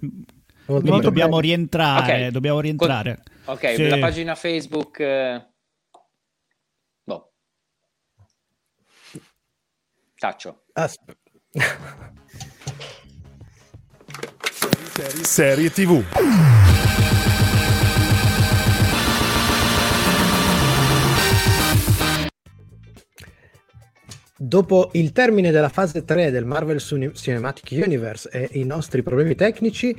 [0.67, 2.03] Molto dobbiamo rientrare.
[2.03, 2.31] Okay.
[2.31, 3.23] Dobbiamo rientrare.
[3.47, 3.89] Ok, sì.
[3.89, 5.01] la pagina Facebook.
[5.01, 5.45] Eh...
[7.03, 7.33] Boh.
[10.17, 10.63] Taccio.
[10.73, 11.19] Aspetta.
[15.23, 16.05] Serie TV.
[24.43, 29.95] Dopo il termine della fase 3 del Marvel Cinematic Universe e i nostri problemi tecnici,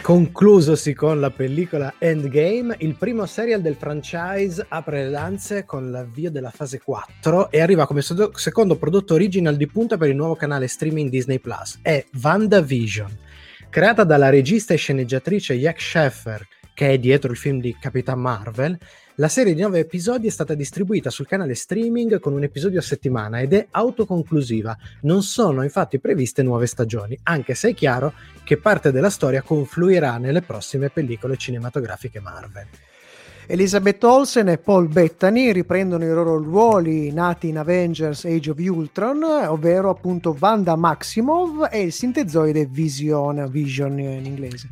[0.00, 6.30] Conclusosi con la pellicola Endgame, il primo serial del franchise apre le danze con l'avvio
[6.30, 10.68] della fase 4 e arriva come secondo prodotto original di punta per il nuovo canale
[10.68, 11.78] streaming Disney Plus.
[11.82, 13.18] È WandaVision.
[13.68, 18.78] Creata dalla regista e sceneggiatrice Jack Sheffer, che è dietro il film di Capitan Marvel,
[19.18, 22.82] la serie di nove episodi è stata distribuita sul canale streaming con un episodio a
[22.82, 24.76] settimana ed è autoconclusiva.
[25.02, 28.12] Non sono infatti previste nuove stagioni, anche se è chiaro
[28.44, 32.66] che parte della storia confluirà nelle prossime pellicole cinematografiche Marvel.
[33.48, 39.22] Elizabeth Olsen e Paul Bettany riprendono i loro ruoli nati in Avengers Age of Ultron,
[39.22, 44.68] ovvero appunto Wanda Maximov e il sintezoide Vision, Vision in inglese.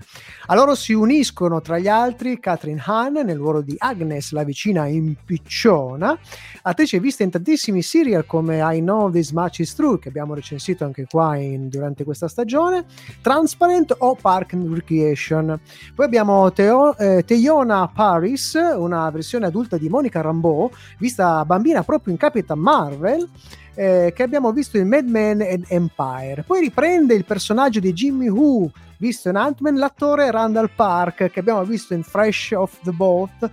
[0.46, 4.86] A loro si uniscono tra gli altri Catherine Hahn nel ruolo di Agnes, la vicina
[4.86, 6.18] impicciona,
[6.62, 10.84] attrice vista in tantissimi serial come I Know This Much Is True, che abbiamo recensito
[10.84, 12.86] anche qua in, durante questa stagione,
[13.22, 15.60] Transparent o Park and Recreation.
[15.94, 22.12] Poi abbiamo Teo, eh, Teyona Paris, una versione adulta di Monica Rambeau, vista bambina proprio
[22.12, 23.28] in Capitan Marvel,
[23.74, 26.44] eh, che abbiamo visto in Mad Men and Empire.
[26.46, 31.62] Poi riprende il personaggio di Jimmy Who visto in Ant-Man, l'attore Randall Park che abbiamo
[31.64, 33.50] visto in Fresh Off the Boat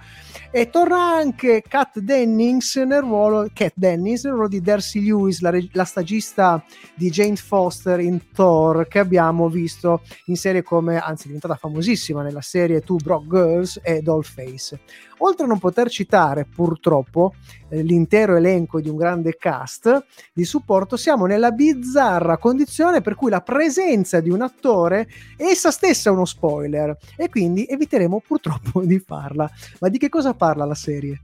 [0.53, 5.85] e torna anche Kat Dennings nel ruolo, Dennings nel ruolo di Darcy Lewis, la, la,
[5.85, 6.61] stagista
[6.93, 12.21] di Jane Foster in Thor che abbiamo visto in serie come, anzi è diventata famosissima
[12.21, 14.81] nella serie Two Broke Girls e Dollface.
[15.23, 17.33] Oltre a non poter citare purtroppo
[17.69, 23.29] eh, l'intero elenco di un grande cast di supporto, siamo nella bizzarra condizione per cui
[23.29, 28.99] la presenza di un attore è essa stessa uno spoiler e quindi eviteremo purtroppo di
[28.99, 29.49] farla.
[29.79, 31.21] Ma di che cosa parla la serie?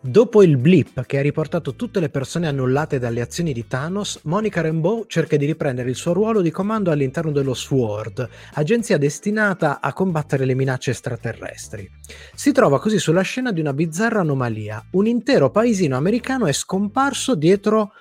[0.00, 4.60] Dopo il blip che ha riportato tutte le persone annullate dalle azioni di Thanos, Monica
[4.60, 9.92] Rambeau cerca di riprendere il suo ruolo di comando all'interno dello SWORD, agenzia destinata a
[9.92, 11.88] combattere le minacce extraterrestri.
[12.34, 14.84] Si trova così sulla scena di una bizzarra anomalia.
[14.92, 17.92] Un intero paesino americano è scomparso dietro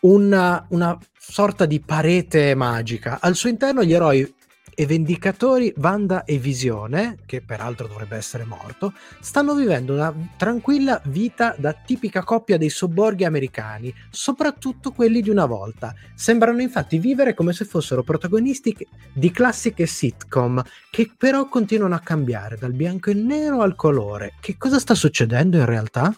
[0.00, 3.18] una, una sorta di parete magica.
[3.20, 4.32] Al suo interno gli eroi
[4.74, 11.54] e Vendicatori, Wanda e Visione, che peraltro dovrebbe essere morto, stanno vivendo una tranquilla vita
[11.58, 15.94] da tipica coppia dei sobborghi americani, soprattutto quelli di una volta.
[16.14, 18.76] Sembrano infatti vivere come se fossero protagonisti
[19.12, 24.34] di classiche sitcom, che però continuano a cambiare dal bianco e nero al colore.
[24.40, 26.14] Che cosa sta succedendo in realtà?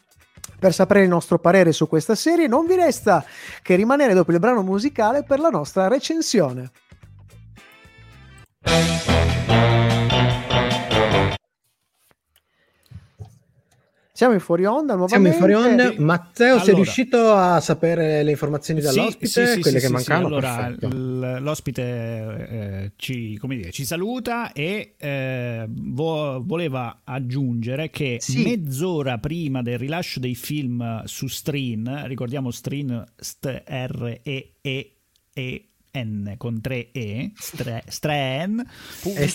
[0.58, 3.24] Per sapere il nostro parere su questa serie non vi resta
[3.62, 6.70] che rimanere dopo il brano musicale per la nostra recensione.
[14.16, 15.32] Siamo in fuori onda nuovamente.
[15.32, 15.92] Siamo in fuori onda.
[16.00, 19.26] Matteo, allora, sei riuscito a sapere le informazioni dall'ospite?
[19.26, 20.26] Sì, sì, quelle sì, che mancano?
[20.28, 29.18] Allora, l- l'ospite eh, ci, dire, ci, saluta e eh, vo- voleva aggiungere che mezz'ora
[29.18, 34.94] prima del rilascio dei film su Stream, ricordiamo Stream, S-T-R-E-E-E
[35.96, 37.32] N con 3 E,
[37.86, 38.64] Stren,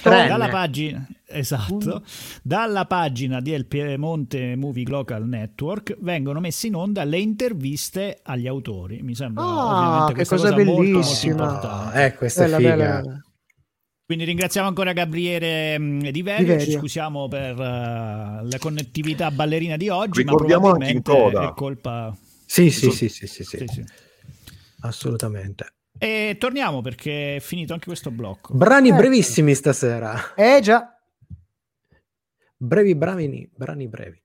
[0.03, 2.03] dalla pagina, esatto,
[2.41, 9.01] dalla pagina del Piemonte Movie Local Network vengono messe in onda le interviste agli autori.
[9.01, 11.51] Mi sembra ah, che cosa, cosa bellissima.
[11.51, 12.75] Molto, molto eh, questa bella, è figa.
[12.75, 13.23] Bella, bella.
[14.09, 19.87] Quindi ringraziamo ancora Gabriele mm, Di Verio, ci scusiamo per uh, la connettività ballerina di
[19.87, 21.49] oggi, Ricordiamo ma probabilmente anche in coda.
[21.49, 22.17] è colpa...
[22.43, 23.57] Sì, sì, sì, sì, sì, sì.
[23.57, 23.83] sì, sì.
[24.79, 25.73] Assolutamente.
[25.99, 28.53] E torniamo perché è finito anche questo blocco.
[28.53, 28.93] Brani eh.
[28.93, 30.33] brevissimi stasera.
[30.33, 30.97] Eh già.
[32.55, 34.21] Brevi, bravi, brani brevi.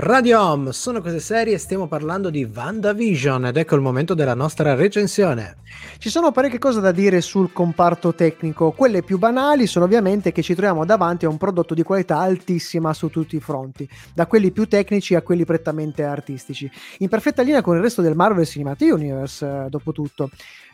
[0.00, 4.76] Radio Home, sono cose serie, stiamo parlando di VandaVision ed ecco il momento della nostra
[4.76, 5.56] recensione.
[5.98, 10.40] Ci sono parecchie cose da dire sul comparto tecnico, quelle più banali sono ovviamente che
[10.40, 14.52] ci troviamo davanti a un prodotto di qualità altissima su tutti i fronti, da quelli
[14.52, 18.94] più tecnici a quelli prettamente artistici, in perfetta linea con il resto del Marvel Cinematic
[18.94, 20.30] Universe, eh, dopo tutto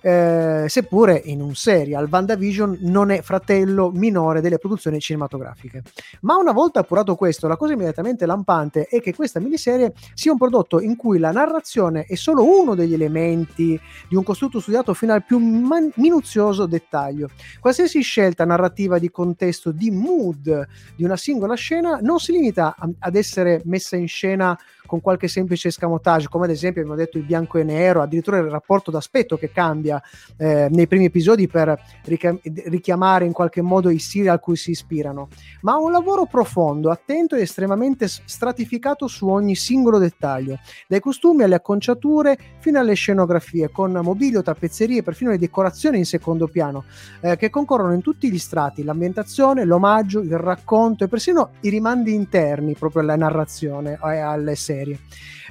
[0.06, 5.82] eh, seppure in un serial VandaVision non è fratello minore delle produzioni cinematografiche.
[6.20, 10.36] Ma una volta appurato questo, la cosa immediatamente lampante è che questa miniserie sia un
[10.36, 15.14] prodotto in cui la narrazione è solo uno degli elementi di un costrutto studiato fino
[15.14, 17.30] al più man- minuzioso dettaglio.
[17.58, 22.90] Qualsiasi scelta narrativa di contesto, di mood di una singola scena non si limita a-
[22.98, 24.54] ad essere messa in scena
[24.86, 28.48] con qualche semplice escamotage, come ad esempio abbiamo detto il bianco e nero, addirittura il
[28.48, 30.02] rapporto d'aspetto che cambia
[30.36, 35.28] eh, nei primi episodi per richiamare in qualche modo i serial a cui si ispirano,
[35.62, 41.56] ma un lavoro profondo, attento e estremamente stratificato su ogni singolo dettaglio, dai costumi alle
[41.56, 46.84] acconciature fino alle scenografie, con mobilio, tappezzerie, perfino le decorazioni in secondo piano,
[47.20, 52.14] eh, che concorrono in tutti gli strati, l'ambientazione, l'omaggio, il racconto e persino i rimandi
[52.14, 54.98] interni proprio alla narrazione e alle serie.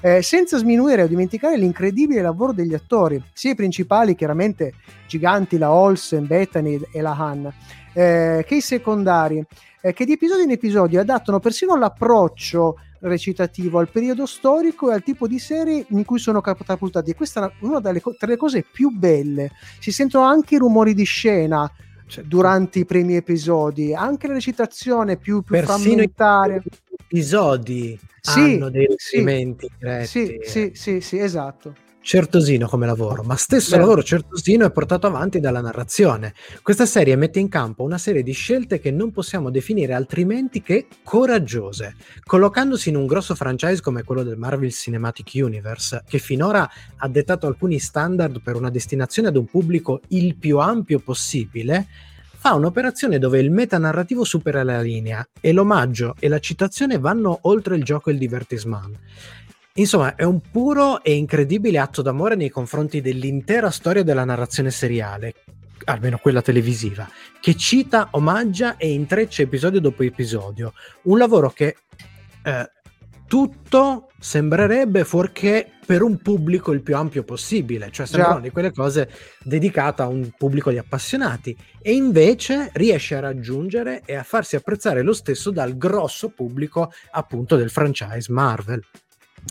[0.02, 4.74] Eh, senza sminuire o dimenticare l'incredibile lavoro degli attori, sia i principali, chiaramente
[5.08, 7.52] giganti, la Olsen, Bethany e la Han,
[7.94, 9.44] eh, che i secondari,
[9.82, 15.04] eh, che di episodio in episodio adattano persino l'approccio recitativo al periodo storico e al
[15.04, 17.12] tipo di serie in cui sono catapultati.
[17.12, 19.52] E questa è una delle tra le cose più belle.
[19.80, 21.70] Si sentono anche i rumori di scena
[22.08, 26.62] cioè, durante i primi episodi, anche la recitazione più, più frammentaria.
[27.14, 29.70] Episodi sì, hanno dei riferimenti
[30.04, 33.78] sì, sì, sì, sì, sì, esatto certosino come lavoro, ma stesso Beh.
[33.78, 36.34] lavoro certosino è portato avanti dalla narrazione.
[36.62, 40.88] Questa serie mette in campo una serie di scelte che non possiamo definire altrimenti che
[41.02, 41.96] coraggiose,
[42.26, 47.48] collocandosi in un grosso franchise come quello del Marvel Cinematic Universe, che finora ha dettato
[47.48, 51.88] alcuni standard per una destinazione ad un pubblico il più ampio possibile,
[52.44, 57.78] fa un'operazione dove il metanarrativo supera la linea e l'omaggio e la citazione vanno oltre
[57.78, 59.00] il gioco e il divertissement.
[59.76, 65.36] Insomma, è un puro e incredibile atto d'amore nei confronti dell'intera storia della narrazione seriale,
[65.86, 67.08] almeno quella televisiva,
[67.40, 70.74] che cita, omaggia e intreccia episodio dopo episodio.
[71.04, 71.78] Un lavoro che
[72.44, 72.72] eh,
[73.34, 79.10] tutto sembrerebbe fuorché per un pubblico il più ampio possibile, cioè sembrano di quelle cose
[79.42, 85.02] dedicate a un pubblico di appassionati e invece riesce a raggiungere e a farsi apprezzare
[85.02, 88.86] lo stesso dal grosso pubblico appunto del franchise Marvel.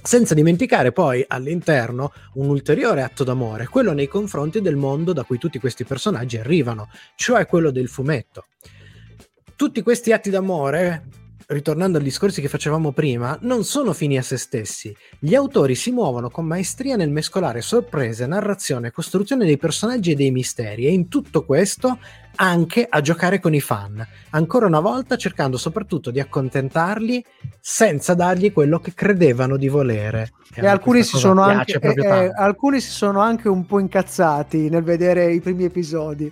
[0.00, 5.38] Senza dimenticare poi all'interno un ulteriore atto d'amore, quello nei confronti del mondo da cui
[5.38, 8.46] tutti questi personaggi arrivano, cioè quello del fumetto.
[9.56, 14.36] Tutti questi atti d'amore ritornando ai discorsi che facevamo prima, non sono fini a se
[14.36, 14.94] stessi.
[15.18, 20.30] Gli autori si muovono con maestria nel mescolare sorprese, narrazione, costruzione dei personaggi e dei
[20.30, 21.98] misteri e in tutto questo
[22.36, 27.24] anche a giocare con i fan, ancora una volta cercando soprattutto di accontentarli
[27.60, 30.32] senza dargli quello che credevano di volere.
[30.54, 35.40] E, alcuni si, anche, eh, alcuni si, sono anche, un po' incazzati nel vedere i
[35.40, 36.30] primi episodi.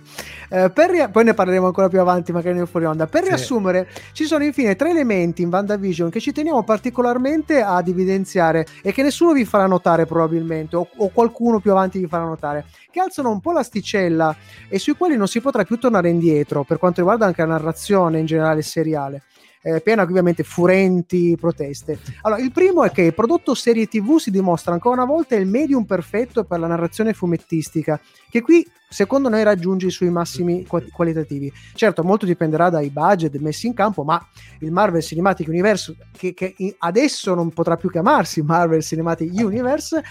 [0.49, 3.07] Eh, per, poi ne parleremo ancora più avanti, magari nel fuori onda.
[3.07, 3.29] Per sì.
[3.29, 8.91] riassumere, ci sono infine tre elementi in WandaVision che ci teniamo particolarmente ad evidenziare e
[8.91, 12.99] che nessuno vi farà notare probabilmente, o, o qualcuno più avanti vi farà notare, che
[12.99, 14.35] alzano un po' l'asticella
[14.69, 18.19] e sui quali non si potrà più tornare indietro per quanto riguarda anche la narrazione
[18.19, 19.23] in generale seriale
[19.61, 21.99] eh, piena ovviamente furenti proteste.
[22.21, 25.47] Allora, il primo è che il prodotto serie TV si dimostra ancora una volta il
[25.47, 31.51] medium perfetto per la narrazione fumettistica, che qui secondo noi raggiunge i suoi massimi qualitativi.
[31.73, 34.23] Certo, molto dipenderà dai budget messi in campo, ma
[34.59, 40.03] il Marvel Cinematic Universe, che, che adesso non potrà più chiamarsi Marvel Cinematic Universe,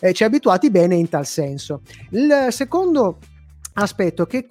[0.00, 1.80] eh, ci ha abituati bene in tal senso.
[2.10, 3.18] Il secondo
[3.72, 4.46] aspetto che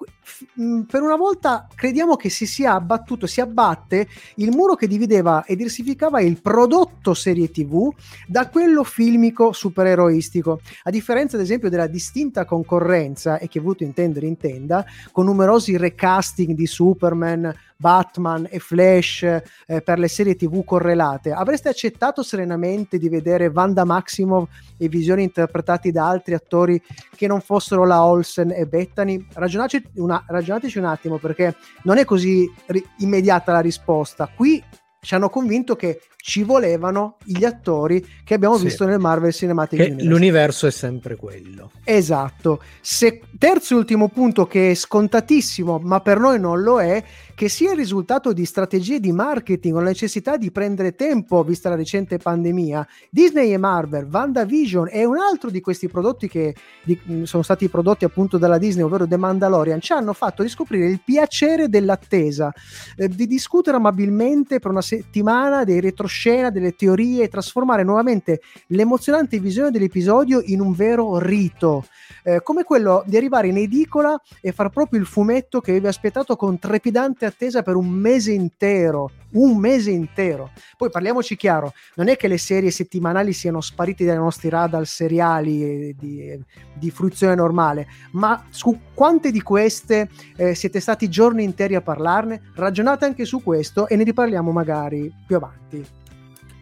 [0.88, 5.56] per una volta crediamo che si sia abbattuto, si abbatte il muro che divideva e
[5.56, 7.92] diversificava il prodotto serie TV
[8.26, 14.26] da quello filmico supereroistico, a differenza ad esempio della distinta concorrenza e che voluto intendere
[14.26, 19.42] intenda, con numerosi recasting di Superman, Batman e Flash eh,
[19.82, 25.90] per le serie TV correlate, avreste accettato serenamente di vedere Wanda Maximoff e visioni interpretati
[25.90, 26.82] da altri attori
[27.14, 29.26] che non fossero la Olsen e Bettany?
[29.32, 34.30] Ragionateci, una, ragionateci un attimo perché non è così ri- immediata la risposta.
[34.34, 34.62] Qui
[35.00, 38.64] ci hanno convinto che ci volevano gli attori che abbiamo sì.
[38.64, 40.04] visto nel Marvel Cinematic Universe.
[40.08, 41.70] L'universo è sempre quello.
[41.84, 42.60] Esatto.
[42.80, 47.00] Se, terzo e ultimo punto che è scontatissimo, ma per noi non lo è,
[47.36, 51.68] che sia il risultato di strategie di marketing o la necessità di prendere tempo, vista
[51.68, 56.98] la recente pandemia, Disney e Marvel, WandaVision e un altro di questi prodotti che di,
[57.22, 61.68] sono stati prodotti appunto dalla Disney, ovvero The Mandalorian, ci hanno fatto riscoprire il piacere
[61.68, 62.52] dell'attesa,
[62.96, 68.40] eh, di discutere amabilmente per una settimana dei retroscena scena, delle teorie e trasformare nuovamente
[68.68, 71.84] l'emozionante visione dell'episodio in un vero rito,
[72.24, 76.36] eh, come quello di arrivare in edicola e far proprio il fumetto che avevi aspettato
[76.36, 80.50] con trepidante attesa per un mese intero, un mese intero.
[80.76, 85.94] Poi parliamoci chiaro, non è che le serie settimanali siano sparite dai nostri radar seriali
[85.98, 86.38] di,
[86.74, 92.50] di fruizione normale, ma su quante di queste eh, siete stati giorni interi a parlarne?
[92.54, 95.84] Ragionate anche su questo e ne riparliamo magari più avanti.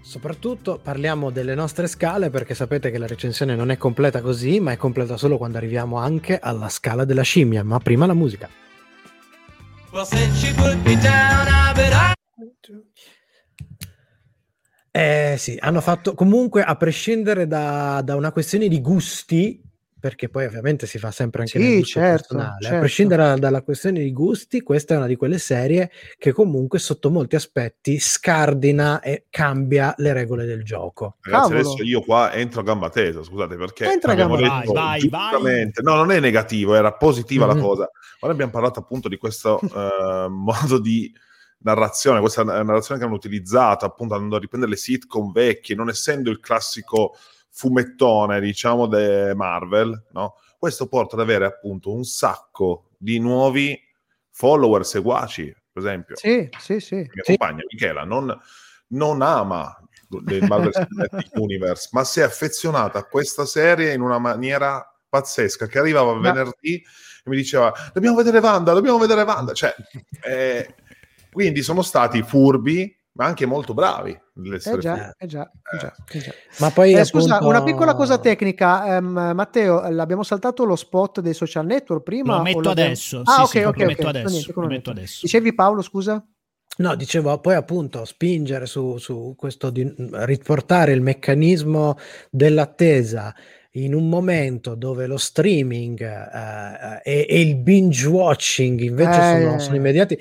[0.05, 4.71] Soprattutto parliamo delle nostre scale perché sapete che la recensione non è completa così, ma
[4.71, 7.65] è completa solo quando arriviamo anche alla scala della scimmia.
[7.65, 8.49] Ma prima la musica.
[14.90, 19.62] Eh sì, hanno fatto comunque a prescindere da, da una questione di gusti,
[20.05, 22.61] perché poi ovviamente si fa sempre anche Sì, nel gusto certo, personale.
[22.61, 22.77] certo.
[22.77, 26.79] A prescindere da- dalla questione di gusti, questa è una di quelle serie che comunque
[26.79, 31.17] sotto molti aspetti scardina e cambia le regole del gioco.
[31.23, 31.59] Ragazzi, Cavolo.
[31.71, 35.01] adesso io qua entro a gamba tesa, scusate, perché Entra a gamba- detto Vai, vai,
[35.01, 37.55] giustamente, no, non è negativo, era positiva Mhm.
[37.55, 37.91] la cosa.
[38.21, 41.11] Ora abbiamo parlato appunto di questo eh, modo di
[41.61, 46.29] narrazione, questa narrazione che hanno utilizzato, appunto andando a riprendere le sitcom vecchie, non essendo
[46.31, 47.17] il classico
[47.55, 50.35] fumettone, diciamo, de Marvel, no?
[50.59, 53.81] Questo porta ad avere appunto un sacco di nuovi
[54.31, 56.17] follower seguaci, per esempio.
[56.17, 56.97] Sì, sì, sì.
[56.97, 57.37] mia Sì.
[57.37, 58.37] compagna Michela non,
[58.89, 59.79] non ama
[60.11, 65.67] il Marvel Cinematic Universe, ma si è affezionata a questa serie in una maniera pazzesca,
[65.67, 69.75] che arrivava Ma- venerdì e mi diceva dobbiamo vedere Wanda, dobbiamo vedere Wanda, cioè,
[70.25, 70.75] eh,
[71.31, 74.17] quindi sono stati furbi, ma anche molto bravi.
[74.37, 76.33] nell'essere Eh già, eh già, eh già, eh già.
[76.59, 81.21] Ma poi Eh, scusa, appunto- una piccola cosa tecnica, ehm, Matteo, l'abbiamo saltato lo spot
[81.21, 82.37] dei social network prima?
[82.39, 83.23] Lo metto adesso.
[83.25, 84.29] Ah, sì, ok, sì, ok, lo metto adesso.
[84.29, 85.19] Niente, lo metto adesso.
[85.23, 86.25] Dicevi Paolo, scusa?
[86.77, 91.97] No, dicevo, poi appunto spingere su, su questo di riportare il meccanismo
[92.31, 93.33] dell'attesa
[93.77, 99.41] in un momento dove lo streaming eh, e, e il binge watching invece Eh.
[99.41, 100.19] sono, sono immediati.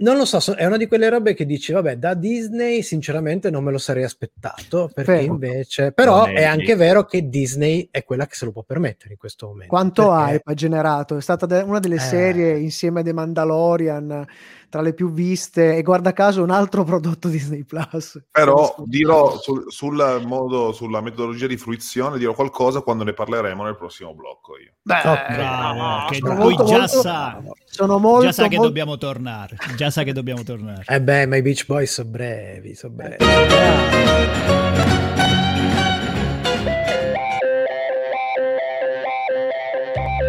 [0.00, 3.62] Non lo so, è una di quelle robe che dici, vabbè, da Disney sinceramente non
[3.62, 5.24] me lo sarei aspettato, perché Vero.
[5.34, 9.18] invece, però è anche vero che Disney è quella che se lo può permettere in
[9.18, 9.68] questo momento.
[9.68, 11.16] Quanto perché- hype ha generato?
[11.18, 11.98] È stata de- una delle Eh.
[11.98, 14.26] serie insieme a The Mandalorian
[14.70, 18.18] tra le più viste e guarda caso un altro prodotto Disney Plus.
[18.30, 23.76] Però dirò sul, sul modo, sulla metodologia di fruizione, dirò qualcosa quando ne parleremo nel
[23.76, 24.72] prossimo blocco io.
[24.82, 25.34] Beh, Ok.
[25.34, 28.66] Bravo, no, che sono lui molto, già molto- sa, sono molto, già sa che molto-
[28.68, 29.56] dobbiamo tornare.
[29.76, 30.84] Già sa che dobbiamo tornare.
[30.86, 33.16] Eh beh, ma i Beach Boys sono brevi, sono brevi.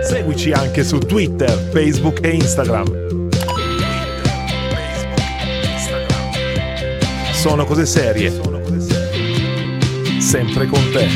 [0.02, 3.21] Seguici anche su Twitter, Facebook e Instagram.
[7.42, 8.30] Sono cose serie.
[10.20, 11.08] Sempre con te.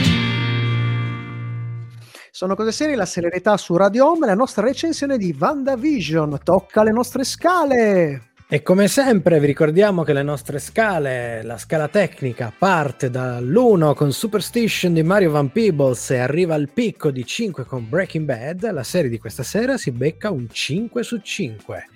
[2.31, 6.39] Sono cose serie, la serietà su Radio Home, la nostra recensione di WandaVision.
[6.43, 8.31] Tocca le nostre scale.
[8.47, 14.11] E come sempre vi ricordiamo che le nostre scale, la scala tecnica parte dall'1 con
[14.11, 18.83] Superstition di Mario Van Peebles e arriva al picco di 5 con Breaking Bad, la
[18.83, 21.87] serie di questa sera si becca un 5 su 5.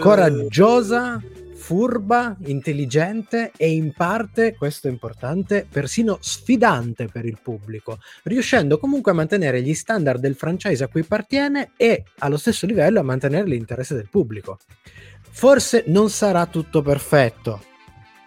[0.00, 1.20] Coraggiosa,
[1.62, 9.12] furba, intelligente e in parte, questo è importante, persino sfidante per il pubblico, riuscendo comunque
[9.12, 13.46] a mantenere gli standard del franchise a cui appartiene e allo stesso livello a mantenere
[13.46, 14.58] l'interesse del pubblico.
[15.20, 17.71] Forse non sarà tutto perfetto.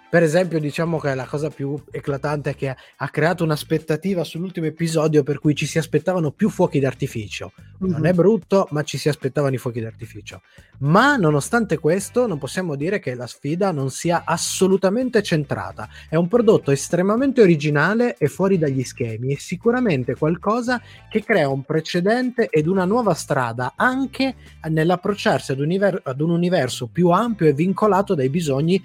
[0.07, 5.23] Per esempio, diciamo che la cosa più eclatante è che ha creato un'aspettativa sull'ultimo episodio
[5.23, 7.51] per cui ci si aspettavano più fuochi d'artificio.
[7.79, 8.05] Non Mhm.
[8.05, 10.41] è brutto, ma ci si aspettavano i fuochi d'artificio.
[10.79, 15.89] Ma nonostante questo, non possiamo dire che la sfida non sia assolutamente centrata.
[16.07, 21.63] È un prodotto estremamente originale e fuori dagli schemi e sicuramente qualcosa che crea un
[21.63, 24.35] precedente ed una nuova strada anche
[24.69, 28.81] nell'approcciarsi ad, univer- ad un universo più ampio e vincolato dai bisogni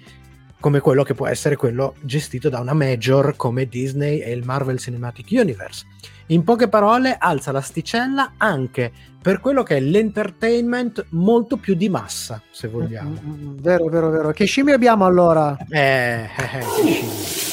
[0.61, 4.79] come quello che può essere quello gestito da una major come Disney e il Marvel
[4.79, 5.85] Cinematic Universe.
[6.27, 12.41] In poche parole, alza l'asticella anche per quello che è l'entertainment molto più di massa,
[12.49, 13.09] se vogliamo.
[13.09, 14.31] Mm, mm, mm, Vero, vero, vero.
[14.31, 15.57] Che scimmie abbiamo allora?
[15.69, 17.50] Eh, eh, eh, che scimmia.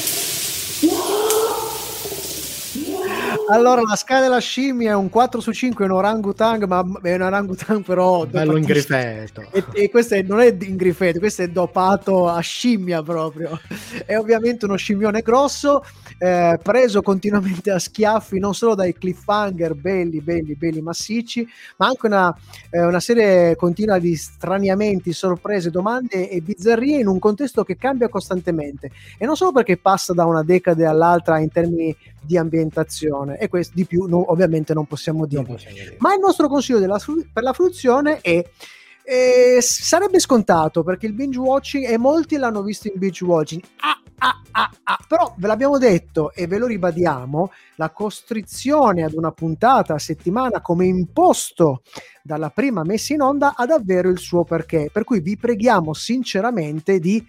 [3.51, 7.15] Allora, la scala della scimmia è un 4 su 5, è un orangutang, ma è
[7.15, 8.25] un orangutang però...
[8.25, 8.99] Bello in dopatissimo.
[8.99, 9.41] grifetto.
[9.51, 13.59] E, e questo è- non è in grifetto, questo è dopato a scimmia proprio.
[14.05, 15.83] È ovviamente uno scimmione grosso,
[16.17, 21.47] eh, preso continuamente a schiaffi non solo dai cliffhanger belli, belli, belli massicci,
[21.77, 22.35] ma anche una,
[22.69, 28.09] eh, una serie continua di straniamenti, sorprese, domande e bizzarrie in un contesto che cambia
[28.09, 28.91] costantemente.
[29.17, 33.73] E non solo perché passa da una decade all'altra in termini di ambientazione, e questo
[33.75, 35.41] di più no- ovviamente non possiamo dire.
[35.41, 35.95] Non possiamo dire.
[35.99, 36.99] Ma il nostro consiglio della
[37.31, 38.43] per la fruizione è
[39.09, 43.99] eh, sarebbe scontato perché il binge watching e molti l'hanno visto in binge watching ah,
[44.19, 44.99] ah, ah, ah.
[45.07, 50.61] però ve l'abbiamo detto e ve lo ribadiamo la costrizione ad una puntata a settimana
[50.61, 51.81] come imposto
[52.21, 56.99] dalla prima messa in onda ha davvero il suo perché per cui vi preghiamo sinceramente
[56.99, 57.25] di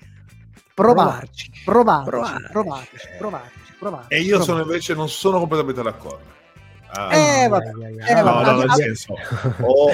[0.74, 3.69] provarci, provarci, provarci, provarci, provarci, provarci.
[4.08, 4.44] E io provarci.
[4.44, 6.38] sono invece non sono completamente d'accordo.
[6.92, 7.68] Ah, eh, vabbè,
[8.08, 8.50] eh, no, vabbè.
[8.50, 9.14] no, nel senso,
[9.60, 9.92] ho,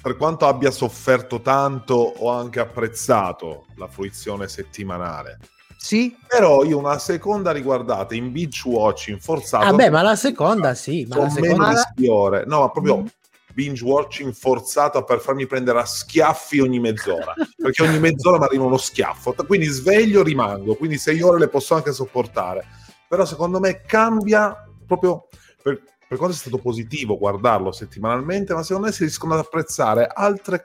[0.00, 5.38] per quanto abbia sofferto tanto, ho anche apprezzato la fruizione settimanale.
[5.76, 6.16] Sì.
[6.26, 9.64] Però io una seconda riguardata in beach watching forzato.
[9.66, 11.06] Vabbè, ah, ma la seconda sì.
[11.08, 11.94] Ma la seconda...
[12.08, 12.44] Ore.
[12.46, 13.06] No, ma proprio mm.
[13.54, 17.32] binge watching forzato per farmi prendere a schiaffi ogni mezz'ora.
[17.56, 19.34] perché ogni mezz'ora mi arriva uno schiaffo.
[19.46, 20.74] Quindi sveglio, rimango.
[20.74, 22.66] Quindi sei ore le posso anche sopportare.
[23.08, 25.28] Però secondo me cambia proprio
[25.62, 30.06] per, per quanto è stato positivo guardarlo settimanalmente, ma secondo me si riescono ad apprezzare
[30.06, 30.64] altre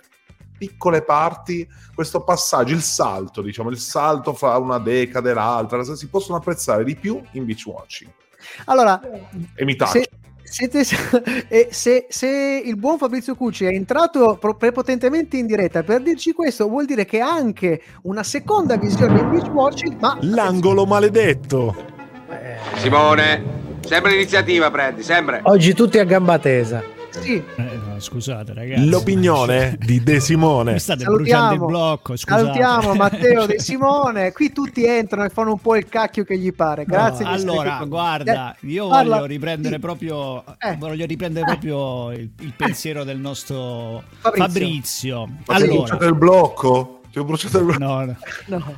[0.57, 6.07] piccole parti, questo passaggio, il salto, diciamo, il salto fra una decade e l'altra, si
[6.07, 8.11] possono apprezzare di più in beach watching.
[8.65, 9.01] Allora,
[9.55, 10.01] e mi taccio.
[10.43, 10.83] Siete,
[11.71, 16.85] se, se, il buon Fabrizio Cucci è entrato prepotentemente in diretta per dirci questo, vuol
[16.85, 20.17] dire che ha anche una seconda visione in beach watching, ma...
[20.21, 21.92] L'angolo maledetto!
[22.75, 23.43] Simone,
[23.85, 25.41] sempre iniziativa, prendi, sempre.
[25.43, 26.93] Oggi tutti a gamba tesa.
[27.21, 27.35] Sì.
[27.55, 28.89] Eh, no, scusate, ragazzi.
[28.89, 30.73] L'opinione di De Simone.
[30.73, 32.15] Mi state salutiamo, bruciando il blocco.
[32.15, 32.41] Scusate.
[32.41, 34.31] Salutiamo Matteo De Simone.
[34.31, 36.85] Qui tutti entrano e fanno un po' il cacchio che gli pare.
[36.85, 37.23] Grazie.
[37.23, 39.17] No, allora, guarda, eh, io parla...
[39.17, 40.75] voglio riprendere proprio, eh.
[40.77, 44.43] voglio riprendere proprio il, il, pensiero del nostro Fabrizio.
[44.43, 45.29] Fabrizio.
[45.45, 47.01] Ma allora, il blocco?
[47.13, 47.75] Ti ho bruciato il.
[47.77, 48.17] No no.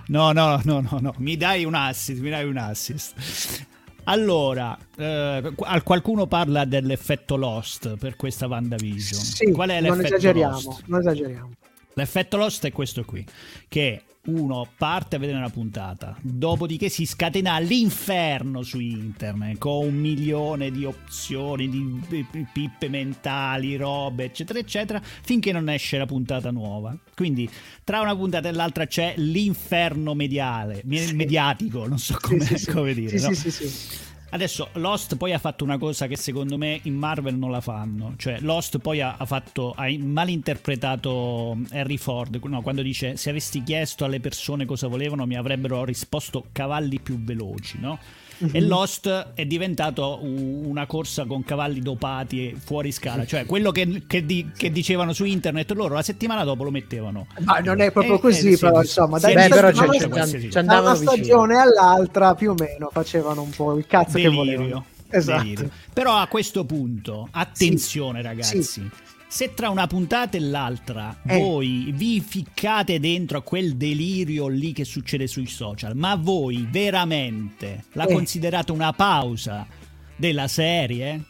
[0.07, 3.65] no, no, no, no, no, Mi dai un assist, mi dai un assist.
[4.03, 5.53] Allora, eh,
[5.86, 9.21] qualcuno parla dell'effetto Lost per questa WandaVision.
[9.21, 10.83] Sì, Qual è l'effetto non esageriamo, Lost?
[10.88, 11.49] Non esageriamo.
[11.93, 13.25] L'effetto Lost è questo qui,
[13.69, 19.95] che uno parte a vedere una puntata, dopodiché si scatena l'inferno su internet con un
[19.95, 26.95] milione di opzioni, di pippe mentali, robe, eccetera, eccetera, finché non esce la puntata nuova.
[27.13, 27.49] Quindi
[27.84, 32.93] tra una puntata e l'altra c'è l'inferno mediale, mediatico, non so come, sì, sì, come
[32.93, 33.17] dire.
[33.17, 33.34] Sì, no?
[33.34, 34.13] sì, sì, sì.
[34.36, 38.15] Adesso Lost poi ha fatto una cosa che secondo me in Marvel non la fanno,
[38.17, 43.63] cioè Lost poi ha, ha fatto ha malinterpretato Harry Ford no, quando dice se avessi
[43.63, 47.97] chiesto alle persone cosa volevano mi avrebbero risposto cavalli più veloci, no?
[48.43, 48.55] Mm-hmm.
[48.55, 54.25] e Lost è diventato una corsa con cavalli dopati fuori scala, cioè quello che, che,
[54.25, 57.27] di, che, dicevano su internet loro la settimana dopo lo mettevano.
[57.39, 60.47] Ma non è proprio eh, così, eh, però insomma, dai, beh, però c'è, c'è, c'è,
[60.47, 64.29] c'è da una stagione all'altra più o meno facevano un po' il cazzo Delirio.
[64.29, 64.86] che volevano.
[65.09, 65.43] Esatto.
[65.43, 65.69] Delirio.
[65.93, 68.25] Però a questo punto, attenzione sì.
[68.25, 68.63] ragazzi.
[68.63, 68.89] Sì
[69.36, 71.38] se tra una puntata e l'altra eh.
[71.38, 77.83] voi vi ficcate dentro a quel delirio lì che succede sui social, ma voi veramente
[77.91, 78.13] la eh.
[78.13, 79.67] considerate una pausa
[80.15, 81.21] della serie?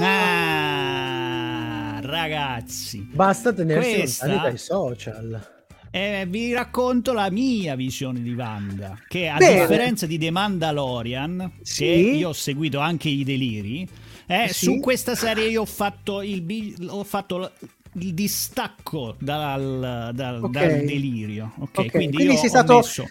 [0.00, 4.26] Ah, ragazzi, basta tenersi questa...
[4.26, 5.50] lontani dai social.
[5.92, 9.60] Eh, vi racconto la mia visione di Wanda, che a Bene.
[9.60, 11.84] differenza di The Mandalorian, sì.
[11.84, 13.88] che io ho seguito anche i deliri,
[14.30, 14.66] eh, sì.
[14.66, 17.50] Su questa serie io ho fatto il, ho fatto
[17.94, 20.68] il distacco dal, dal, okay.
[20.68, 21.52] dal delirio.
[21.58, 21.90] Ok, okay.
[21.90, 22.76] quindi, quindi sei stato...
[22.76, 23.08] Messo...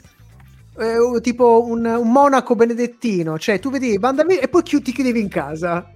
[0.77, 5.27] Eh, tipo un, un, monaco benedettino, cioè tu vedi Banda e poi ti chiudevi in
[5.27, 5.91] casa.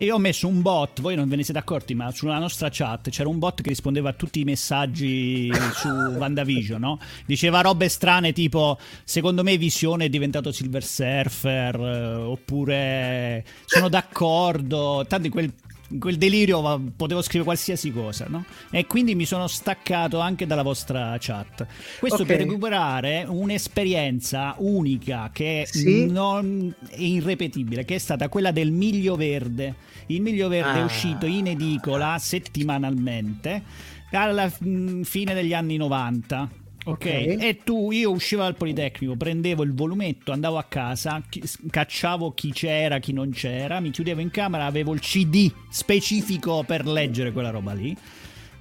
[0.00, 3.10] E ho messo un bot, voi non ve ne siete accorti, ma sulla nostra chat
[3.10, 7.00] c'era un bot che rispondeva a tutti i messaggi su WandaVision, no?
[7.26, 15.04] Diceva robe strane tipo, secondo me Visione è diventato Silver Surfer, eh, oppure sono d'accordo,
[15.08, 15.52] tanto in quel
[15.98, 16.60] quel delirio
[16.96, 18.44] potevo scrivere qualsiasi cosa, no?
[18.70, 21.66] E quindi mi sono staccato anche dalla vostra chat.
[21.98, 22.36] Questo okay.
[22.36, 26.06] per recuperare un'esperienza unica che sì?
[26.06, 29.74] non è irrepetibile, che è stata quella del miglio verde.
[30.06, 30.80] Il miglio verde ah.
[30.80, 33.62] è uscito in edicola settimanalmente
[34.10, 37.34] alla fine degli anni 90 Okay.
[37.34, 37.42] ok?
[37.42, 42.50] E tu, io uscivo dal Politecnico, prendevo il volumetto, andavo a casa, chi, cacciavo chi
[42.52, 47.50] c'era, chi non c'era, mi chiudevo in camera, avevo il CD specifico per leggere quella
[47.50, 47.94] roba lì.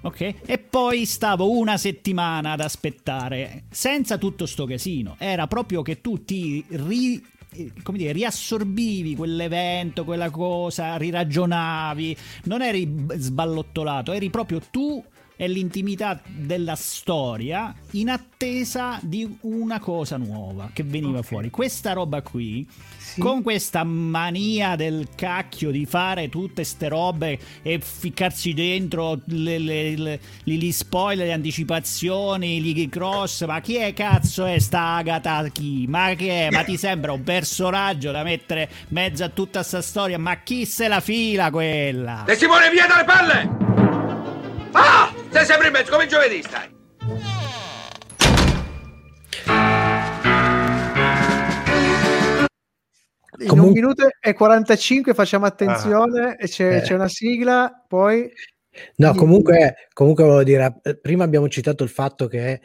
[0.01, 0.34] Ok?
[0.45, 5.15] E poi stavo una settimana ad aspettare, senza tutto sto casino.
[5.17, 7.23] Era proprio che tu ti ri,
[7.82, 15.03] come dire, riassorbivi quell'evento, quella cosa, riragionavi, non eri sballottolato, eri proprio tu
[15.38, 21.24] è l'intimità della storia in attesa di una cosa nuova che veniva okay.
[21.24, 21.50] fuori.
[21.52, 22.68] Questa roba qui,
[22.98, 23.22] sì.
[23.22, 29.96] con questa mania del cacchio di fare tutte ste robe e ficcarsi dentro le, le,
[29.96, 35.86] le, gli spoiler, le anticipazioni, gli cross, ma chi è cazzo è sta Agatha chi?
[35.88, 36.50] Ma che è?
[36.50, 40.18] Ma ti sembra un personaggio da mettere mezzo a tutta sta storia?
[40.18, 42.26] Ma chi se la fila quella?
[42.26, 43.66] E Simone via dalle palle!
[44.72, 45.07] Ah!
[45.38, 46.68] Sei sempre in mezzo, come giovedì stai.
[53.38, 56.82] In Comun- un minuto e 45 facciamo attenzione, ah, c'è, eh.
[56.82, 58.28] c'è una sigla, poi...
[58.96, 62.60] No, comunque, comunque volevo dire, eh, prima abbiamo citato il fatto che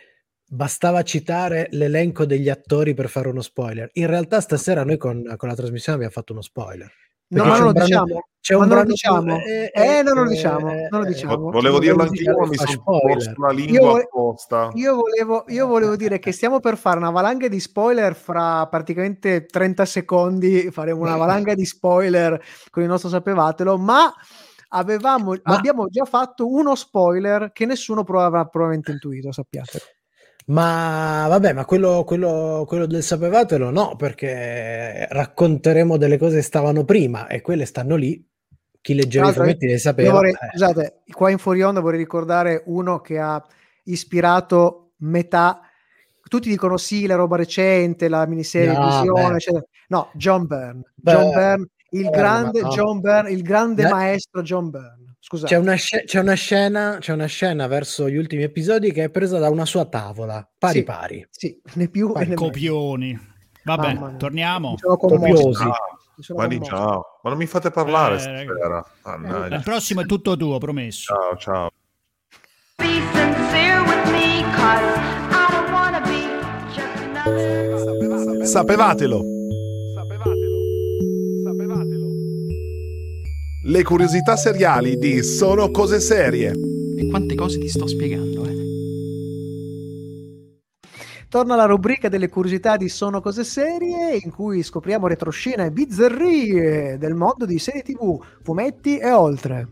[0.49, 3.91] bastava citare l'elenco degli attori per fare uno spoiler.
[3.93, 6.91] In realtà stasera noi con, con la trasmissione abbiamo fatto uno spoiler.
[7.33, 8.25] No, Perché ma non lo brano- diciamo.
[8.43, 9.37] C'è un non lo diciamo.
[9.39, 11.37] eh, Eh, non lo eh, diciamo, non lo eh, diciamo.
[11.37, 14.71] Vo- Volevo dirlo anche io, ma mi sono posto la Io lingua vole- apposta.
[14.75, 19.47] Io volevo, io volevo dire che stiamo per fare una valanga di spoiler fra praticamente
[19.47, 24.13] 30 secondi, faremo una valanga di spoiler con il nostro sapevatelo, ma
[24.71, 29.79] avevamo, Ma- abbiamo già fatto uno spoiler che nessuno pro- avrà probabilmente intuito, sappiate.
[30.47, 36.85] Ma vabbè, ma quello, quello, quello del sapevatelo no, perché racconteremo delle cose che stavano
[36.85, 38.25] prima e quelle stanno lì.
[38.81, 40.11] Chi leggeva i fumetti le sapeva.
[40.11, 40.49] vorrei- eh.
[40.51, 43.41] Scusate, qua in Fuori Onda vorrei ricordare uno che ha
[43.85, 45.61] ispirato metà.
[46.29, 49.35] Tutti dicono sì, la roba recente, la miniserie No, Visione, beh.
[49.37, 49.65] eccetera.
[49.89, 50.83] No, John Byrne.
[50.95, 52.69] Beh, John Byrne, il eh, grande no.
[52.71, 53.89] John Byrne, il grande Beh.
[53.91, 55.02] maestro John Byrne.
[55.33, 55.55] Scusate.
[55.55, 59.09] C'è una, sce- c'è una scena, c'è una scena verso gli ultimi episodi che è
[59.09, 60.85] presa da una sua tavola, pari Sì.
[60.85, 61.27] pari.
[61.31, 62.35] Sì, né più e né meno.
[62.35, 63.19] Copioni.
[63.65, 64.75] Vabbè, Mamma torniamo.
[64.77, 64.97] Sono.
[64.99, 65.65] Copiosi.
[66.35, 68.85] Ma di ciao, ma non mi fate parlare Eh, stasera.
[69.05, 69.57] Mannaggia.
[69.57, 71.15] Il prossimo è tutto tuo, promesso.
[71.15, 71.71] Ciao, ciao.
[72.77, 73.81] Be sincere
[83.65, 86.51] Le curiosità seriali di Sono cose serie.
[86.51, 88.57] E quante cose ti sto spiegando, eh?
[91.29, 96.99] Torna la rubrica delle curiosità di Sono Cose Serie, in cui scopriamo retroscena e bizzarrie
[96.99, 99.69] del mondo di serie TV, fumetti e oltre.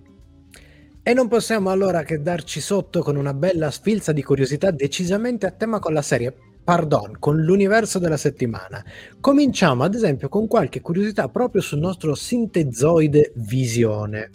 [1.03, 5.51] E non possiamo allora che darci sotto con una bella sfilza di curiosità decisamente a
[5.51, 6.32] tema con la serie,
[6.71, 8.81] pardon, con l'universo della settimana.
[9.18, 14.31] Cominciamo ad esempio con qualche curiosità proprio sul nostro sintezoide Visione.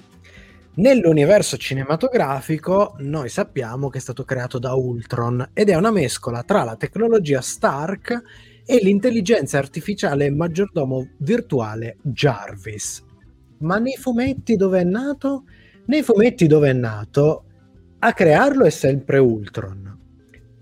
[0.74, 6.66] Nell'universo cinematografico noi sappiamo che è stato creato da Ultron ed è una mescola tra
[6.66, 8.22] la tecnologia Stark
[8.66, 13.02] e l'intelligenza artificiale maggiordomo virtuale Jarvis.
[13.60, 15.46] Ma nei fumetti dove è nato?
[15.86, 17.46] Nei fumetti dove è nato,
[18.00, 19.95] a crearlo è sempre Ultron.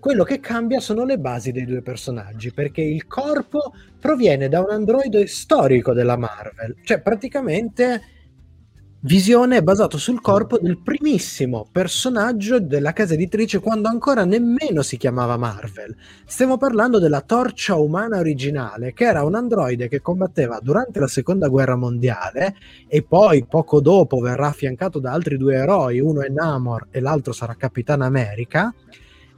[0.04, 4.68] Quello che cambia sono le basi dei due personaggi, perché il corpo proviene da un
[4.68, 8.02] androide storico della Marvel, cioè praticamente
[9.00, 14.98] Visione è basato sul corpo del primissimo personaggio della casa editrice quando ancora nemmeno si
[14.98, 15.94] chiamava Marvel.
[16.26, 21.48] Stiamo parlando della torcia umana originale, che era un androide che combatteva durante la seconda
[21.48, 22.56] guerra mondiale
[22.88, 27.32] e poi poco dopo verrà affiancato da altri due eroi, uno è Namor e l'altro
[27.32, 28.74] sarà Capitan America.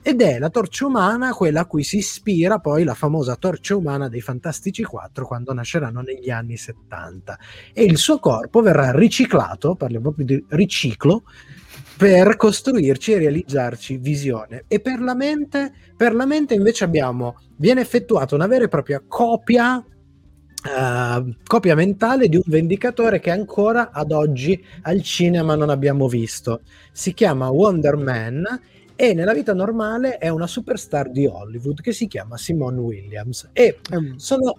[0.09, 4.09] Ed è la torcia umana quella a cui si ispira poi la famosa torcia umana
[4.09, 7.37] dei Fantastici 4 quando nasceranno negli anni 70.
[7.73, 11.25] E il suo corpo verrà riciclato, parliamo proprio di riciclo,
[11.97, 14.63] per costruirci e realizzarci visione.
[14.69, 19.03] E per la mente, per la mente invece abbiamo, viene effettuata una vera e propria
[19.05, 19.85] copia
[20.63, 26.61] eh, copia mentale di un vendicatore che ancora ad oggi al cinema non abbiamo visto.
[26.93, 28.45] Si chiama Wonder Man
[28.97, 33.51] e nella vita normale è una superstar di Hollywood che si chiama Simone Williams.
[33.53, 34.55] E Ehm, sono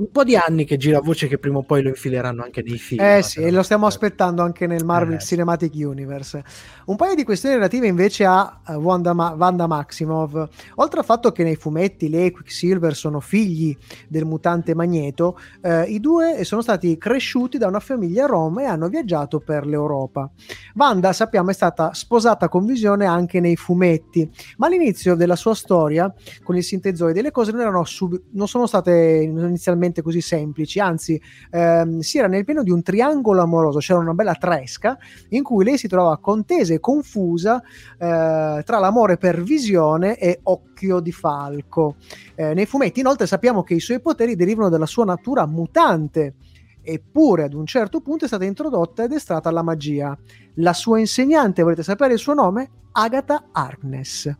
[0.00, 2.78] un po' di anni che gira voce che prima o poi lo infileranno anche nei
[2.78, 3.04] film.
[3.04, 5.20] Eh sì, e lo stiamo aspettando anche nel Marvel Eh.
[5.20, 6.42] Cinematic Universe.
[6.86, 10.48] Un paio di questioni relative invece a eh, Wanda, Ma- Wanda Maximoff.
[10.76, 13.76] Oltre al fatto che nei fumetti lei e Quicksilver sono figli
[14.08, 18.88] del mutante Magneto, eh, i due sono stati cresciuti da una famiglia rom e hanno
[18.88, 20.30] viaggiato per l'Europa.
[20.74, 26.12] Wanda, sappiamo, è stata sposata con Visione anche nei fumetti, ma all'inizio della sua storia
[26.42, 31.20] con il sintezoide le cose non, erano sub- non sono state inizialmente così semplici, anzi
[31.50, 34.96] ehm, si era nel pieno di un triangolo amoroso, c'era una bella tresca
[35.30, 41.00] in cui lei si trovava contesa e confusa eh, tra l'amore per Visione e Occhio
[41.00, 41.96] di Falco.
[42.34, 46.34] Eh, nei fumetti inoltre sappiamo che i suoi poteri derivano dalla sua natura mutante.
[46.82, 50.16] Eppure ad un certo punto è stata introdotta ed estratta alla magia.
[50.54, 52.70] La sua insegnante, volete sapere il suo nome?
[52.92, 54.34] Agatha Harkness.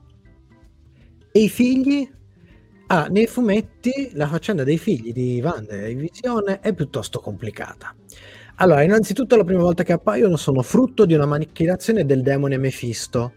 [1.33, 2.11] E i figli?
[2.93, 7.95] Ah, nei fumetti la faccenda dei figli di Wanda e Visione è piuttosto complicata.
[8.57, 13.33] Allora, innanzitutto la prima volta che appaiono sono frutto di una macchinazione del demone Mefisto.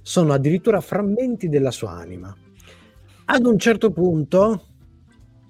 [0.00, 2.34] Sono addirittura frammenti della sua anima.
[3.26, 4.68] Ad un certo punto,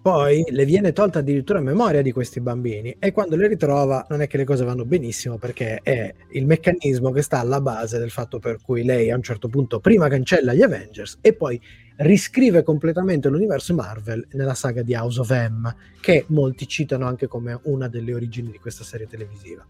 [0.02, 4.26] poi le viene tolta addirittura memoria di questi bambini e quando le ritrova non è
[4.26, 8.40] che le cose vanno benissimo perché è il meccanismo che sta alla base del fatto
[8.40, 11.60] per cui lei a un certo punto prima cancella gli Avengers e poi
[11.97, 17.59] riscrive completamente l'universo Marvel nella saga di House of M, che molti citano anche come
[17.64, 19.66] una delle origini di questa serie televisiva.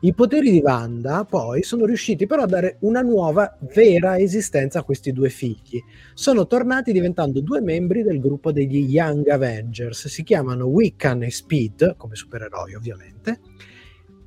[0.00, 4.84] I poteri di Wanda poi sono riusciti però a dare una nuova vera esistenza a
[4.84, 5.82] questi due figli.
[6.14, 11.96] Sono tornati diventando due membri del gruppo degli Young Avengers, si chiamano Wiccan e Speed,
[11.96, 13.40] come supereroi ovviamente,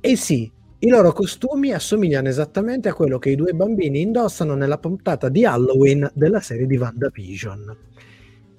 [0.00, 4.78] e sì, i loro costumi assomigliano esattamente a quello che i due bambini indossano nella
[4.78, 7.76] puntata di Halloween della serie di WandaVision.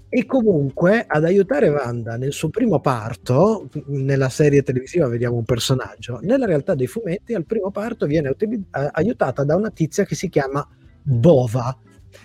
[0.09, 6.19] E comunque ad aiutare Wanda nel suo primo parto, nella serie televisiva vediamo un personaggio,
[6.23, 10.15] nella realtà dei fumetti al primo parto viene utili- a- aiutata da una tizia che
[10.15, 10.67] si chiama
[11.01, 11.77] Bova.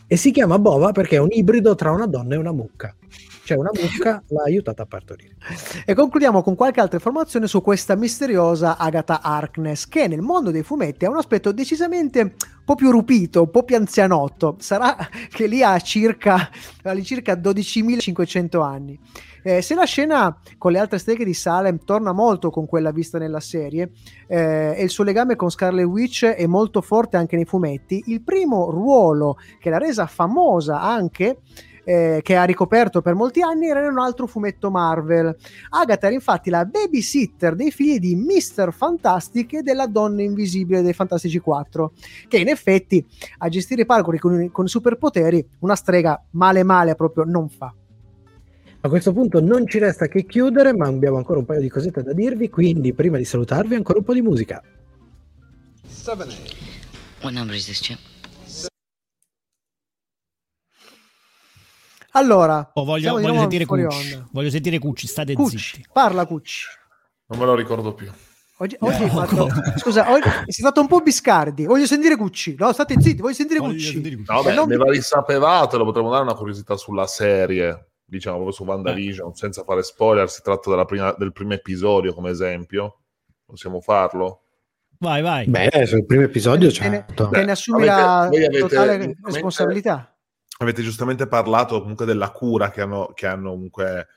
[0.07, 2.97] E si chiama Bova perché è un ibrido tra una donna e una mucca.
[3.45, 5.36] Cioè una mucca l'ha aiutata a partorire.
[5.84, 10.62] E concludiamo con qualche altra informazione su questa misteriosa Agatha Harkness, che nel mondo dei
[10.62, 12.32] fumetti ha un aspetto decisamente un
[12.64, 14.57] po' più rupito, un po' più anzianotto.
[14.61, 14.97] Sarà
[15.28, 16.49] che lì ha circa,
[17.03, 18.99] circa 12.500 anni.
[19.47, 23.18] Eh, se la scena con le altre streghe di Salem torna molto con quella vista
[23.18, 23.90] nella serie
[24.26, 28.22] eh, e il suo legame con Scarlet Witch è molto forte anche nei fumetti, il
[28.22, 31.40] primo ruolo che l'ha resa famosa anche
[31.85, 35.37] eh, che ha ricoperto per molti anni era in un altro fumetto Marvel.
[35.70, 38.72] Agatha era infatti la babysitter dei figli di Mr.
[38.72, 41.93] Fantastic e della donna invisibile dei Fantastici 4,
[42.28, 43.07] che in effetti
[43.39, 47.72] a gestire i parcoli con, con superpoteri una strega male male proprio non fa.
[48.80, 52.03] A questo punto non ci resta che chiudere, ma abbiamo ancora un paio di cosette
[52.03, 54.62] da dirvi, quindi prima di salutarvi ancora un po' di musica.
[57.22, 57.99] What number is this, Chip?
[62.17, 64.23] Allora, Oh, voglio, voglio sentire Cucci.
[64.31, 65.87] Voglio sentire Cucci, state Cucci, zitti.
[65.93, 66.67] parla Cucci.
[67.27, 68.11] Non me lo ricordo più.
[68.59, 69.49] Oggi, oggi hai fatto-
[69.79, 71.65] scusa, oggi, sei stato un po' biscardi.
[71.67, 72.55] Voglio sentire Cucci.
[72.57, 73.93] No, state zitti, voglio sentire Voglio Cucci.
[73.93, 74.33] sentire Cucci.
[74.33, 78.55] No, beh, non- me la risapevate, lo potremmo dare una curiosità sulla serie, diciamo proprio
[78.57, 83.01] su WandaVision, senza fare spoiler, si tratta della prima- del primo episodio come esempio.
[83.45, 84.43] Possiamo farlo?
[85.01, 85.47] Vai, vai.
[85.47, 87.29] Beh, sul primo episodio Te ne, certo.
[87.29, 90.14] te ne assumi avete- la avete totale giustamente- responsabilità.
[90.59, 94.09] Avete giustamente parlato comunque della cura che hanno, che hanno comunque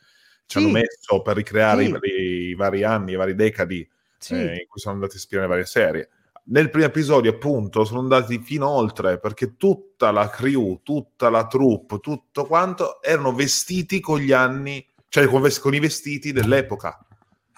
[0.45, 0.63] ci Sì.
[0.65, 1.89] hanno messo per ricreare Sì.
[1.89, 2.11] i, vari,
[2.49, 4.33] i vari anni, i vari decadi Sì.
[4.35, 6.09] eh, in cui sono andati a ispirare le varie serie.
[6.49, 11.99] Nel primo episodio, appunto, sono andati fino oltre perché tutta la crew, tutta la troupe,
[11.99, 17.03] tutto quanto erano vestiti con gli anni, cioè con, con i vestiti dell'epoca.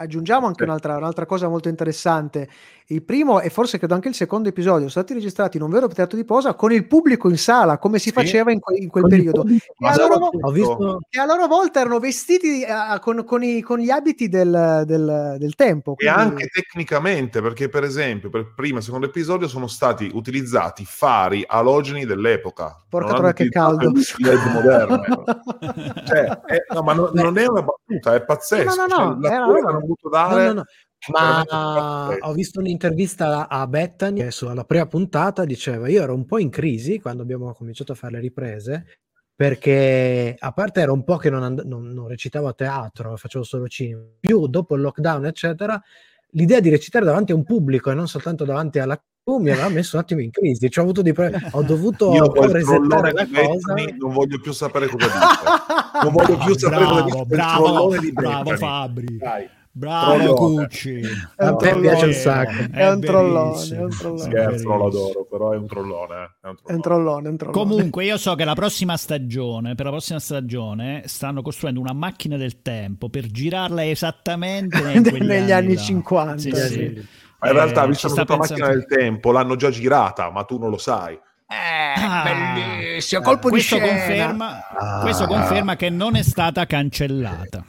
[0.02, 2.50] Aggiungiamo anche un'altra, un'altra cosa molto interessante.
[2.92, 5.88] Il primo e forse credo anche il secondo episodio sono stati registrati in un vero
[5.88, 8.16] teatro di posa con il pubblico in sala, come si Sì.
[8.16, 9.46] faceva in, que- in quel Con periodo.
[9.48, 13.78] E a, loro, visto che a loro volta erano vestiti eh, con, con i- con
[13.78, 15.92] gli abiti del, del- del tempo.
[15.92, 20.10] E quindi- anche tecnicamente, perché per esempio per il primo e secondo episodio sono stati
[20.12, 22.76] utilizzati fari alogeni dell'epoca.
[22.90, 23.92] Porca Non troia che caldo.
[24.52, 25.02] moderne.
[26.10, 28.76] Cioè, è- no, ma non, non è una battuta, è pazzesco.
[28.76, 30.64] No, no, no, Cioè, era No, dare no, no.
[31.08, 33.68] Ma ho visto un'intervista a
[34.30, 37.96] su- alla prima puntata diceva io ero un po' in crisi quando abbiamo cominciato a
[37.96, 38.86] fare le riprese
[39.34, 43.44] perché a parte era un po' che non, and- non- non recitavo a teatro, facevo
[43.46, 45.82] solo cinema, più dopo il lockdown eccetera,
[46.32, 49.70] l'idea di recitare davanti a un pubblico e non soltanto davanti alla crew mi aveva
[49.70, 53.26] messo un attimo in crisi, Ci ho, avuto di pre- ho dovuto Io resettare la
[53.26, 53.74] cosa.
[53.74, 56.04] Bettany non voglio più sapere cosa dice.
[56.04, 58.56] Non voglio più sapere cosa dice bravo, bravo, bravo.
[58.58, 59.18] Fabri.
[59.18, 60.66] Dai, Bravo Trollone.
[60.68, 61.00] Cucci.
[61.00, 62.72] È un A me piace un sacco.
[62.72, 64.20] È un trollone, è un trollone.
[64.20, 64.78] scherzo, non verissimo.
[64.78, 66.16] l'adoro, però è un trollone.
[66.16, 66.82] eh, È un È un trollone.
[66.82, 67.58] trollone, è un trollone.
[67.66, 72.36] Comunque, io so che la prossima stagione, per la prossima stagione, stanno costruendo una macchina
[72.36, 74.82] del tempo per girarla esattamente
[75.20, 75.80] Negli anni là.
[75.82, 76.68] 50, Sì, sì.
[76.68, 77.08] sì.
[77.40, 80.44] Ma in realtà, Eh, visto ci che la macchina del tempo l'hanno già girata, ma
[80.44, 81.18] tu non lo sai.
[81.52, 83.88] Ah, Bellissimo, colpo di questo scena.
[83.92, 85.00] conferma, Ah.
[85.02, 87.64] questo conferma che non è stata cancellata.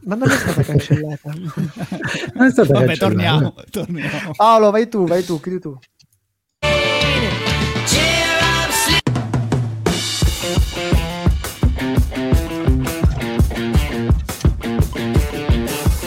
[0.00, 1.32] Ma non è stata cancellata.
[2.34, 2.96] Non è stata Vabbè, cancellata.
[2.96, 4.32] torniamo, torniamo.
[4.36, 5.78] Paolo, vai tu, vai tu, chiudi tu.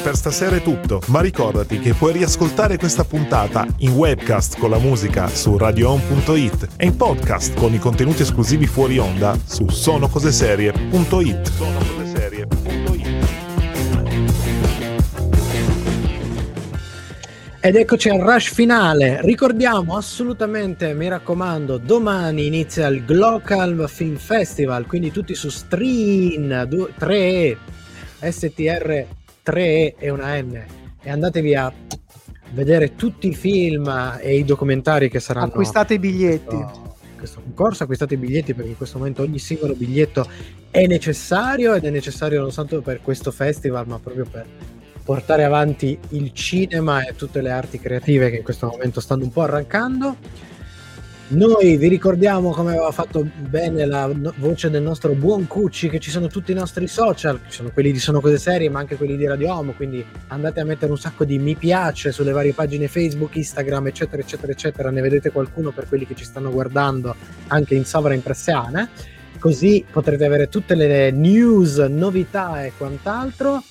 [0.03, 4.78] Per stasera è tutto, ma ricordati che puoi riascoltare questa puntata in webcast con la
[4.78, 11.92] musica su radioon.it e in podcast con i contenuti esclusivi fuori onda su sonocoseserie.it.
[17.66, 19.22] Ed eccoci al rush finale.
[19.22, 27.57] Ricordiamo assolutamente, mi raccomando, domani inizia il Glocal Film Festival, quindi tutti su Stream 3
[28.20, 29.05] STR
[29.43, 30.66] 3 e una N
[31.01, 31.72] e andatevi a
[32.51, 36.57] vedere tutti i film e i documentari che saranno Acquistate i biglietti.
[36.57, 40.30] questo, questo concorso, acquistate i biglietti perché in questo momento ogni singolo biglietto
[40.70, 44.45] è necessario ed è necessario non soltanto per questo festival ma proprio per
[45.04, 49.32] portare avanti il cinema e tutte le arti creative che in questo momento stanno un
[49.32, 50.16] po' arrancando.
[51.26, 56.12] Noi vi ricordiamo come aveva fatto bene la voce del nostro buon Cucci che ci
[56.12, 59.16] sono tutti i nostri social, ci sono quelli di Sono Cose Serie ma anche quelli
[59.16, 62.88] di Radio Home, quindi andate a mettere un sacco di mi piace sulle varie pagine
[62.88, 67.16] Facebook, Instagram eccetera eccetera eccetera, ne vedete qualcuno per quelli che ci stanno guardando
[67.47, 68.89] anche in sovraimpressione,
[69.39, 73.64] così potrete avere tutte le news, novità e quant'altro.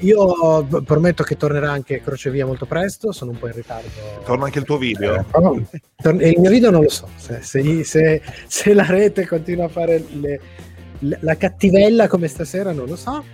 [0.00, 3.88] Io prometto che tornerà anche Crocevia molto presto, sono un po' in ritardo.
[4.24, 5.24] Torna anche il tuo video.
[5.32, 5.62] Oh,
[5.96, 9.64] tor- e il mio video non lo so, se, se- se- se la rete continua
[9.64, 10.40] a fare le-
[10.98, 13.24] le- la cattivella come stasera non lo so.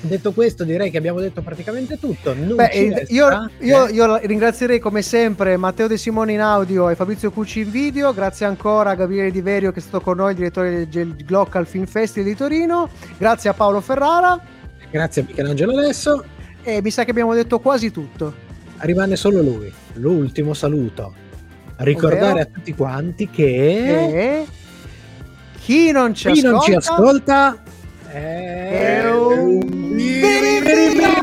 [0.00, 2.32] Detto questo direi che abbiamo detto praticamente tutto.
[2.32, 7.32] Beh, eh, io, io- io ringrazierei come sempre Matteo De Simone in audio e Fabrizio
[7.32, 8.14] Cucci in video.
[8.14, 11.66] Grazie ancora a Gabriele Di Verio che è stato con noi, il direttore del Glocal
[11.66, 12.88] Film Festival di Torino.
[13.16, 14.40] Grazie a Paolo Ferrara.
[14.90, 16.24] Grazie a Michelangelo adesso.
[16.62, 18.34] E mi sa che abbiamo detto quasi tutto.
[18.78, 19.72] Rimane solo lui.
[19.94, 21.14] L'ultimo saluto.
[21.76, 22.40] Ricordare Ovvero?
[22.40, 24.46] a tutti quanti che E
[25.60, 27.62] chi non ci chi ascolta, non ci ascolta
[28.10, 29.60] è è un
[29.94, 31.16] birimbino!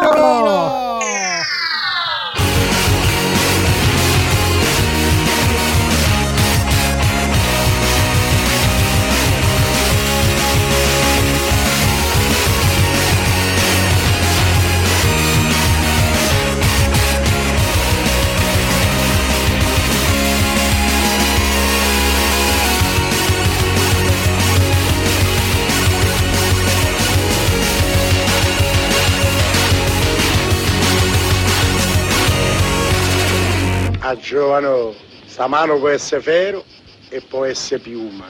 [34.05, 34.91] A giovano,
[35.25, 36.63] sta mano può essere ferro
[37.09, 38.25] e può essere piuma.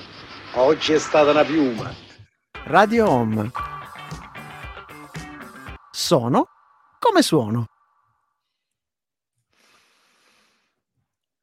[0.54, 1.94] Oggi è stata una piuma.
[2.64, 3.52] Radio Home.
[5.92, 6.48] Sono
[6.98, 7.66] come suono.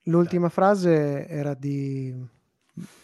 [0.05, 2.15] L'ultima frase era di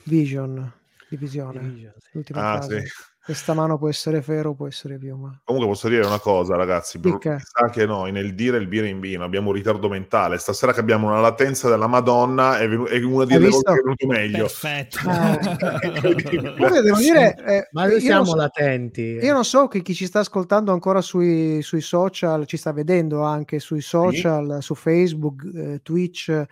[0.05, 0.72] Vision,
[1.11, 1.93] di Visione.
[2.12, 2.87] L'ultima Ah, frase.
[2.87, 2.93] sì.
[3.29, 5.39] Questa mano può essere ferro, può essere piuma.
[5.45, 6.99] Comunque posso dire una cosa, ragazzi.
[6.99, 7.33] per- Dica.
[7.35, 10.39] mi sa che noi nel dire il birimbino abbiamo un ritardo mentale.
[10.39, 13.61] Stasera che abbiamo una latenza della Madonna è, venu- è una delle visto?
[13.70, 14.45] volte che è venuto meglio.
[14.45, 14.99] Perfetto.
[16.57, 19.03] Guarda, devo dire, eh, Ma noi siamo so- latenti.
[19.20, 23.20] Io non so che chi ci sta ascoltando ancora sui, sui social, ci sta vedendo
[23.24, 26.45] anche sui social, su Facebook, eh, Twitch,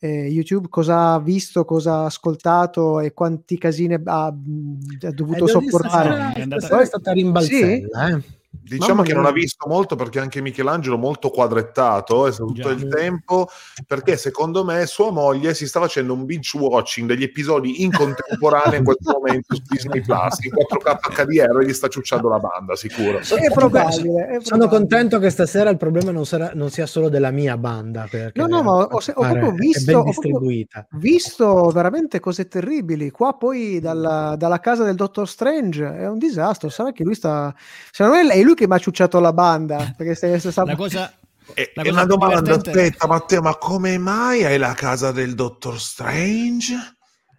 [0.00, 4.32] eh, YouTube, cosa ha visto, cosa ha ascoltato e quanti casini ha, ha
[5.12, 6.08] dovuto Eh, sopportare.
[6.32, 8.22] stasera- stasera è stata rimbalzella, eh.
[8.52, 12.74] Diciamo Mamma che non ha visto molto perché anche Michelangelo molto quadrettato è stato tutto
[12.74, 12.84] Già.
[12.84, 13.48] il tempo
[13.86, 18.78] perché secondo me sua moglie si sta facendo un binge watching degli episodi in contemporanea
[18.78, 22.74] in questo momento su Disney Plus in 4K HDR e gli sta ciucciando la banda
[22.74, 27.08] sicuro È probabile, è Sono contento che stasera il problema non, sarà, non sia solo
[27.08, 28.06] della mia banda.
[28.10, 33.10] Perché No, no, ma ho, ho proprio visto, ho proprio visto veramente cose terribili.
[33.10, 36.68] Qua poi dalla, dalla casa del Dottor Strange è un disastro.
[36.68, 37.54] Sarà che lui sta.
[37.90, 39.92] Secondo me è lui che mi ha ciucciato la banda.
[39.96, 41.12] Perché se, se sa- La cosa,
[41.54, 45.80] e, la e una domanda aspetta Matteo ma come mai hai la casa del Dottor
[45.80, 46.74] Strange?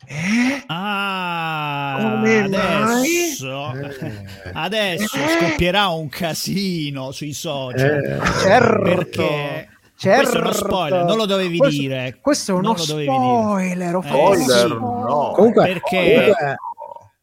[0.05, 0.63] Eh?
[0.67, 4.51] Ah, Come adesso, Eh.
[4.53, 5.37] adesso Eh.
[5.39, 7.79] scoppierà un casino sui social.
[8.03, 8.81] Eh, Certo.
[8.81, 10.19] Perché Certo.
[10.21, 12.17] questo è uno spoiler, non lo dovevi Questo- dire.
[12.19, 13.21] Questo è uno Non lo dovevi dire.
[13.21, 13.95] spoiler.
[13.95, 14.67] ho Eh, Spoiler, sì.
[14.67, 16.55] no Comunque, Perché- comunque,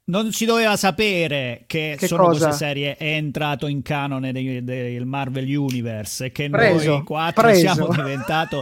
[0.08, 2.46] Non si doveva sapere che, Che sono cosa?
[2.46, 7.42] cose serie è entrato in canone dei- del Marvel Universe e che Preso, noi quattro
[7.42, 7.60] preso.
[7.60, 8.56] siamo diventati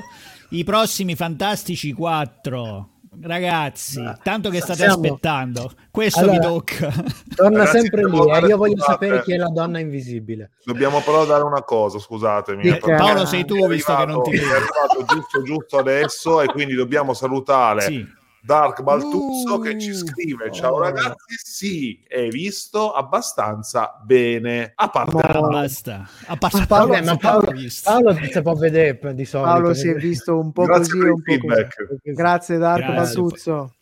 [0.51, 2.91] i prossimi Fantastici 4.
[3.23, 6.93] Ragazzi, tanto che state siamo- aspettando, questo Allora, vi tocca.
[7.35, 8.19] torna Ragazzi, sempre lì.
[8.19, 8.93] eh, dare- Io voglio scusate.
[9.07, 10.51] sapere chi è la donna invisibile.
[10.65, 12.61] Dobbiamo però dare una cosa, scusatemi.
[12.63, 12.75] Dica.
[12.77, 14.53] perché Paolo, sei tu, visto che non ti arrivato- vedo.
[14.53, 18.07] È arrivato giusto, giusto adesso e quindi dobbiamo salutare Sì.
[18.47, 20.81] Dark Baltuzzo che ci Uh, scrive Ciao oh.
[20.81, 24.73] ragazzi, sì, hai visto abbastanza bene.
[24.77, 26.09] A parte basta.
[26.27, 27.53] A parte Ma Paolo- Vabbè, ma Paolo.
[27.83, 29.51] Paolo si può vedere di solito.
[29.51, 31.39] Paolo si è visto un po' Grazie così, un po' così.
[31.39, 31.87] feedback.
[32.03, 33.21] Grazie Darko Grazie.
[33.21, 33.75] Baltuzzo.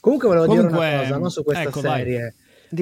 [0.00, 2.34] Comunque volevo dire Comunque, una cosa no, su questa ecco, serie.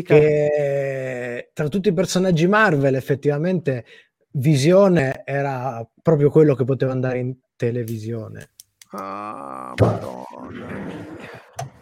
[0.03, 3.85] Che tra tutti i personaggi Marvel effettivamente
[4.33, 8.51] Visione era proprio quello che poteva andare in televisione.
[8.91, 11.15] Ah, madonna.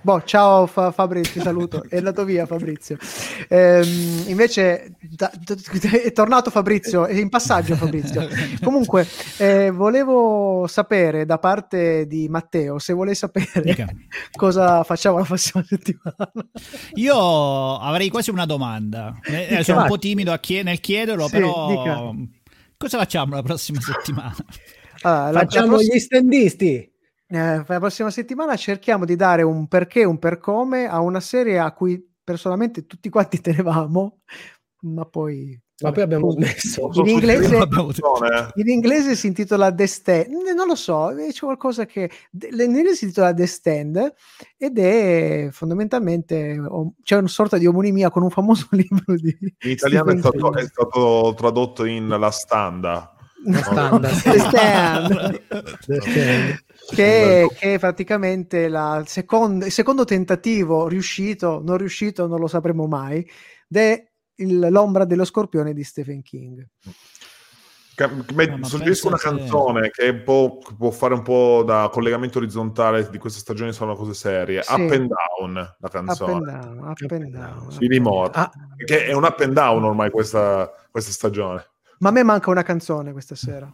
[0.00, 1.82] Boh, ciao Fa- Fabrizio, ti saluto.
[1.88, 2.98] È andato via Fabrizio.
[3.48, 5.54] Ehm, invece da- da-
[6.02, 8.28] è tornato Fabrizio, è in passaggio Fabrizio.
[8.62, 9.06] Comunque,
[9.38, 13.86] eh, volevo sapere da parte di Matteo, se vuole sapere Dica.
[14.36, 16.16] cosa facciamo la prossima settimana.
[16.94, 19.18] Io avrei quasi una domanda.
[19.22, 19.62] Eh, Dica.
[19.62, 22.00] sono un po' timido a chie- nel chiederlo, Sì, però dica.
[22.76, 24.34] cosa facciamo la prossima settimana?
[25.00, 26.92] Allora, la- la Facciamo prossima- gli standisti.
[27.26, 31.58] Eh, la prossima settimana cerchiamo di dare un perché, un per come a una serie
[31.58, 34.20] a cui personalmente tutti quanti tenevamo,
[34.82, 35.58] ma poi...
[35.82, 36.88] Ma poi abbiamo smesso.
[36.94, 37.56] In inglese,
[38.54, 42.08] in inglese si intitola The Stand, non lo so, eh, c'è qualcosa che...
[42.30, 44.14] In inglese si intitola The Stand
[44.56, 46.60] ed è fondamentalmente,
[47.02, 49.36] c'è una sorta di omonimia con un famoso libro di...
[49.40, 53.13] In italiano è stato, è stato tradotto in La Standa.
[53.46, 54.30] La standa, sì.
[54.30, 55.42] The Stand.
[55.86, 56.64] The Stand.
[56.94, 62.86] che, che è praticamente la secondo, il secondo tentativo riuscito, non riuscito, non lo sapremo
[62.86, 63.28] mai,
[63.70, 64.04] è
[64.36, 66.66] il- l'ombra dello scorpione di Stephen King.
[67.96, 73.38] No, suggerisco una canzone che che può fare un po' da collegamento orizzontale di questa
[73.38, 74.62] stagione sono cose serie.
[74.62, 74.72] Sì.
[74.72, 76.32] Up and Down, la Up canzone.
[76.32, 77.66] and down, up and down.
[77.68, 78.30] up and Moore.
[78.32, 78.44] down.
[78.44, 78.50] Ah.
[78.84, 81.64] Che è un up and down ormai questa, questa stagione.
[81.98, 83.70] Ma a me manca una canzone questa sera.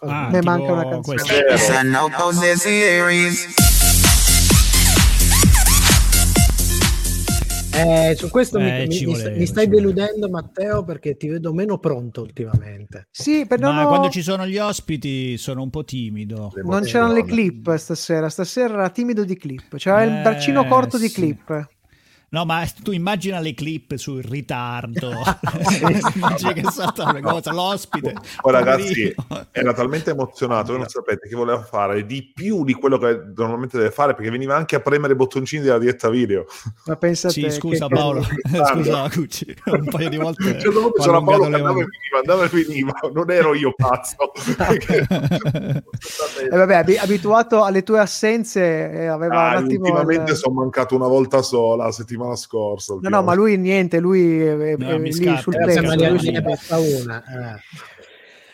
[0.00, 1.22] Ah, Me tipo manca una canzone.
[7.74, 11.54] Eh, su questo mi- Eh, mi, mi- voleva, mi stai deludendo, Matteo, perché ti vedo
[11.54, 13.06] meno pronto ultimamente.
[13.10, 16.52] Sì, per non, Ma ho- quando ci sono gli ospiti sono un po' timido.
[16.64, 18.28] non c'erano le clip stasera.
[18.28, 19.76] Stasera era timido di clip.
[19.76, 21.14] C'era il Eh, braccino corto di sì.
[21.14, 21.68] clip.
[22.32, 25.10] No, ma tu immagina le clip sul ritardo.
[26.14, 28.14] Immagini che salta una cosa, l'ospite.
[28.40, 29.48] Poi ragazzi poverino.
[29.52, 33.76] era talmente emozionato che non sapete che voleva fare di più di quello che normalmente
[33.76, 36.46] deve fare perché veniva anche a premere i bottoncini della diretta video.
[36.86, 38.22] Ma pensate Sì, scusa che- Paolo,
[38.72, 42.44] scusa Cucci, un paio di volte punto ho c'era Paolo che andava e veniva, andava
[42.44, 44.16] e veniva, non ero io pazzo.
[46.50, 49.80] Eh, vabbè, abi- abituato alle tue assenze, eh, aveva Ah, un attimo.
[49.84, 51.92] ultimamente il- sono mancato una volta sola la
[52.22, 52.94] settimana scorsa.
[53.00, 55.40] No, no, ma lui niente, lui è, è- No, è mi lì scappa.
[55.40, 57.22] sul lì- lui- ne basta una.
[57.24, 57.60] eh.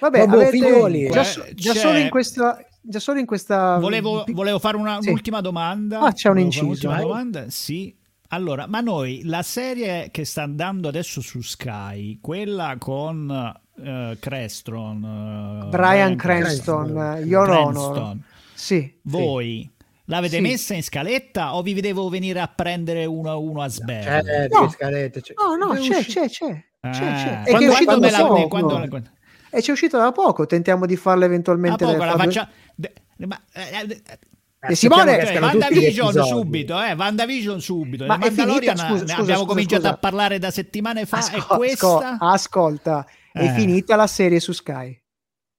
[0.00, 1.08] Vabbè, Vabbè, avete- figlioli.
[1.10, 5.08] già, Eh, già solo in questa, già solo in questa Volevo, volevo fare una- Sì.
[5.08, 6.00] un'ultima domanda.
[6.00, 7.94] Ah, c'è un Volevo inciso, domanda, sì.
[8.30, 15.62] Allora, ma noi la serie che sta andando adesso su Sky, quella con eh, Creston,
[15.64, 17.92] eh, Brian Cranston, eh, Your Honor.
[17.92, 18.22] Cranston,
[18.54, 18.92] Sì.
[19.02, 19.70] voi
[20.08, 20.42] l'avete Sì.
[20.42, 24.48] messa in scaletta o vi vedevo venire a prendere uno a uno a sberle?
[24.48, 24.68] C'è, No.
[24.68, 25.32] scalette, c'è.
[25.36, 26.64] No, no, È c'è, c'è, c'è.
[26.80, 27.40] Ah, c'è, c'è.
[27.40, 28.48] E che quando- è uscito da la- poco.
[28.48, 29.02] quando-
[29.50, 31.84] E c'è uscito da poco, tentiamo di farla eventualmente.
[31.84, 32.50] poco la faccia...
[32.74, 32.92] de-
[33.26, 34.18] ma- eh, eh,
[34.60, 36.26] E Simone- Aspettiamo che Cioè, episodi.
[36.28, 38.06] subito, eh, Vandavision subito.
[38.06, 38.42] Ma è finita?
[38.42, 39.94] Mandalorian Scusa, ne scusa, abbiamo scusa, cominciato scusa.
[39.94, 43.52] a parlare da settimane fa Asco- e questa ascolta, è Eh.
[43.52, 45.00] finita la serie su Sky.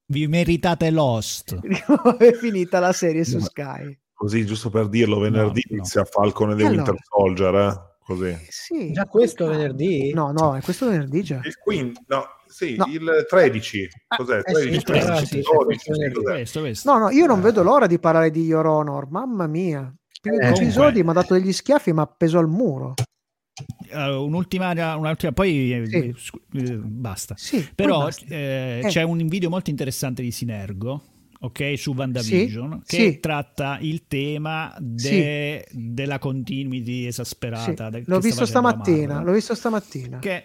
[0.08, 1.58] vi meritate Lost.
[2.20, 3.44] è finita la serie su No.
[3.46, 3.98] Sky.
[4.20, 5.76] Così, giusto per dirlo, venerdì No, no.
[5.78, 7.04] inizia Falcon e the E Winter allora?
[7.10, 7.88] Soldier, eh?
[8.04, 8.26] Così.
[8.26, 8.92] Eh, Sì.
[8.92, 10.12] Già questo venerdì?
[10.14, 11.40] No, no, è questo venerdì già.
[11.42, 12.86] Il 15, no, sì, No.
[12.90, 13.88] il 13.
[14.18, 14.40] Cos'è?
[14.40, 16.32] eh sì, 13, il 13, 13, sì, 12, sì, sì, sì, cos'è?
[16.34, 16.92] Questo, questo.
[16.92, 19.10] No, no, io non vedo l'ora di parlare di Your Honor.
[19.10, 19.90] Mamma mia.
[20.22, 22.96] Primi Eh, episodi mi ha dato degli schiaffi, ma appeso al muro.
[23.90, 26.14] Eh, un'ultima, un'ultima, poi eh, Sì.
[26.18, 27.36] scu- eh, basta.
[27.38, 28.26] Sì, poi Però basta.
[28.28, 28.88] eh, Eh.
[28.90, 31.04] c'è un video molto interessante di Sinergo,
[31.42, 33.20] ok, su WandaVision, Sì, che sì.
[33.20, 37.90] tratta il tema de- della continuity Sì, esasperata.
[37.90, 39.22] de- L'ho visto stamattina.
[39.22, 40.20] L'ho visto stamattina.
[40.20, 40.44] che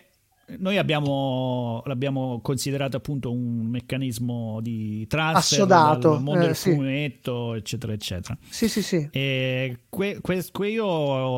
[0.58, 6.70] noi abbiamo, l'abbiamo considerato appunto un meccanismo di transfer Assodato, dal mondo eh, del sì.
[6.74, 8.36] fumetto, eccetera, eccetera.
[8.50, 9.08] Sì, sì, sì.
[9.10, 10.86] E que- que- que- io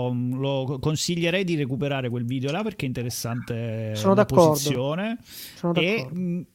[0.09, 4.49] um, lo consiglierei di recuperare quel video là perché è interessante Sono la d'accordo.
[4.51, 5.19] posizione
[5.55, 6.21] Sono e d'accordo.
[6.21, 6.47] mh,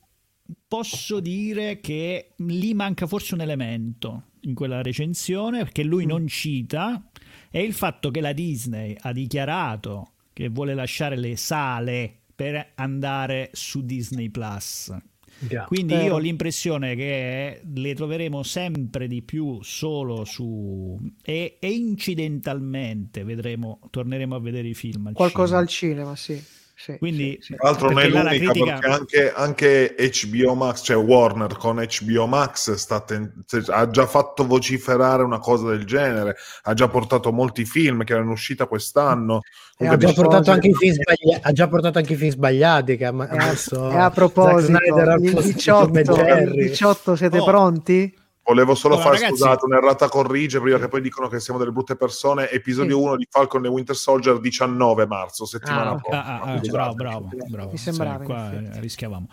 [0.71, 6.07] posso dire che lì manca forse un elemento in quella recensione perché lui Mm.
[6.07, 7.09] non cita
[7.49, 13.49] è il fatto che la Disney ha dichiarato che vuole lasciare le sale per andare
[13.51, 14.95] su Disney Plus.
[15.39, 15.65] Già.
[15.65, 16.05] Quindi Vero.
[16.05, 23.79] io ho l'impressione che le troveremo sempre di più solo su e, e incidentalmente vedremo,
[23.89, 25.07] torneremo a vedere i film.
[25.07, 26.15] al Qualcosa al cinema.
[26.15, 26.59] cinema, sì.
[26.83, 27.55] Sì, Quindi sì, sì.
[27.55, 29.95] Tra l'altro non è l'unica critica- perché anche, anche
[30.29, 33.31] HBO Max, cioè Warner con HBO Max sta ten-
[33.67, 38.31] ha già fatto vociferare una cosa del genere, ha già portato molti film che erano
[38.31, 39.41] usciti quest'anno.
[39.77, 42.15] E Ha già, di- portato cose- anche i film sbaglia- ha già portato anche i
[42.15, 45.53] film sbagliati che ha ma- E a, messo e a proposito, Snyder il posto di
[45.53, 46.67] 18, Tom e il Jerry.
[46.69, 47.43] 18 siete Oh.
[47.45, 48.15] pronti?
[48.43, 51.71] Volevo solo Allora, fare, ragazzi- scusate, un'errata corrige prima che poi dicono che siamo delle
[51.71, 52.49] brutte persone.
[52.49, 53.03] Episodio Sì.
[53.03, 56.25] 1 di Falcon e Winter Soldier 19 marzo, settimana Ah, prossima.
[56.25, 57.71] Ah, ah, bravo, bravo, bravo.
[57.71, 59.27] Mi sembrava, Sì, qua rischiavamo.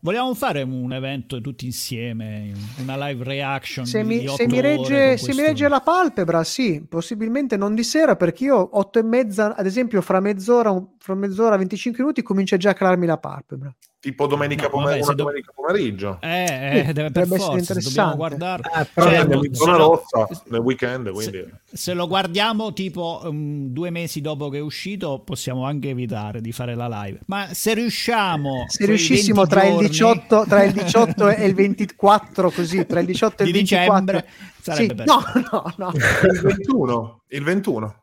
[0.00, 5.32] Volevamo fare un evento tutti insieme, una live reaction Se mi, se mi regge, se
[5.32, 9.64] mi regge la palpebra, sì, possibilmente non di sera, perché io otto e mezza, ad
[9.64, 13.74] esempio, fra mezz'ora, fra mezz'ora 25 minuti comincia già a calarmi la palpebra.
[14.00, 16.16] Tipo domenica, No, pomer- vabbè, do- domenica pomeriggio.
[16.22, 18.16] Eh, eh, Sì, deve, per forza, interessante.
[18.16, 18.62] guardare.
[18.72, 21.44] Ah, però Cioè, abbiamo in zona rossa nel weekend, quindi...
[21.66, 26.40] se, se lo guardiamo tipo um, due mesi dopo che è uscito, possiamo anche evitare
[26.40, 27.20] di fare la live.
[27.26, 31.54] Ma se riusciamo, Se riuscissimo 20 tra il, giorni 18, tra il 18 e il
[31.54, 34.00] 24, così, tra il 18 e il di 24.
[34.00, 34.28] dicembre,
[34.62, 35.12] sarebbe Sì, bello.
[35.14, 35.92] no, no, no.
[35.92, 37.22] Il 21.
[37.28, 38.02] Il 21.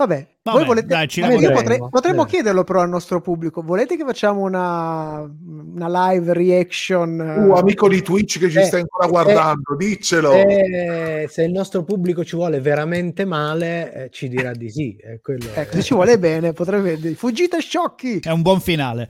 [0.00, 0.86] Vabbè, Vabbè, voi volete...
[0.86, 2.26] dai, ci Vabbè, potrei- potremmo Eh.
[2.26, 3.60] chiederlo però al nostro pubblico.
[3.60, 7.20] Volete che facciamo una, una live reaction?
[7.20, 10.32] eh, Uh, amico di Twitch che ci Eh, stai ancora guardando, diccelo.
[10.32, 14.96] Eh, se il nostro pubblico ci vuole veramente male, eh, ci dirà di sì.
[14.98, 18.20] È quello Ecco, se ci vuole bene, potrebbe dire fuggite sciocchi.
[18.20, 19.06] È un buon finale.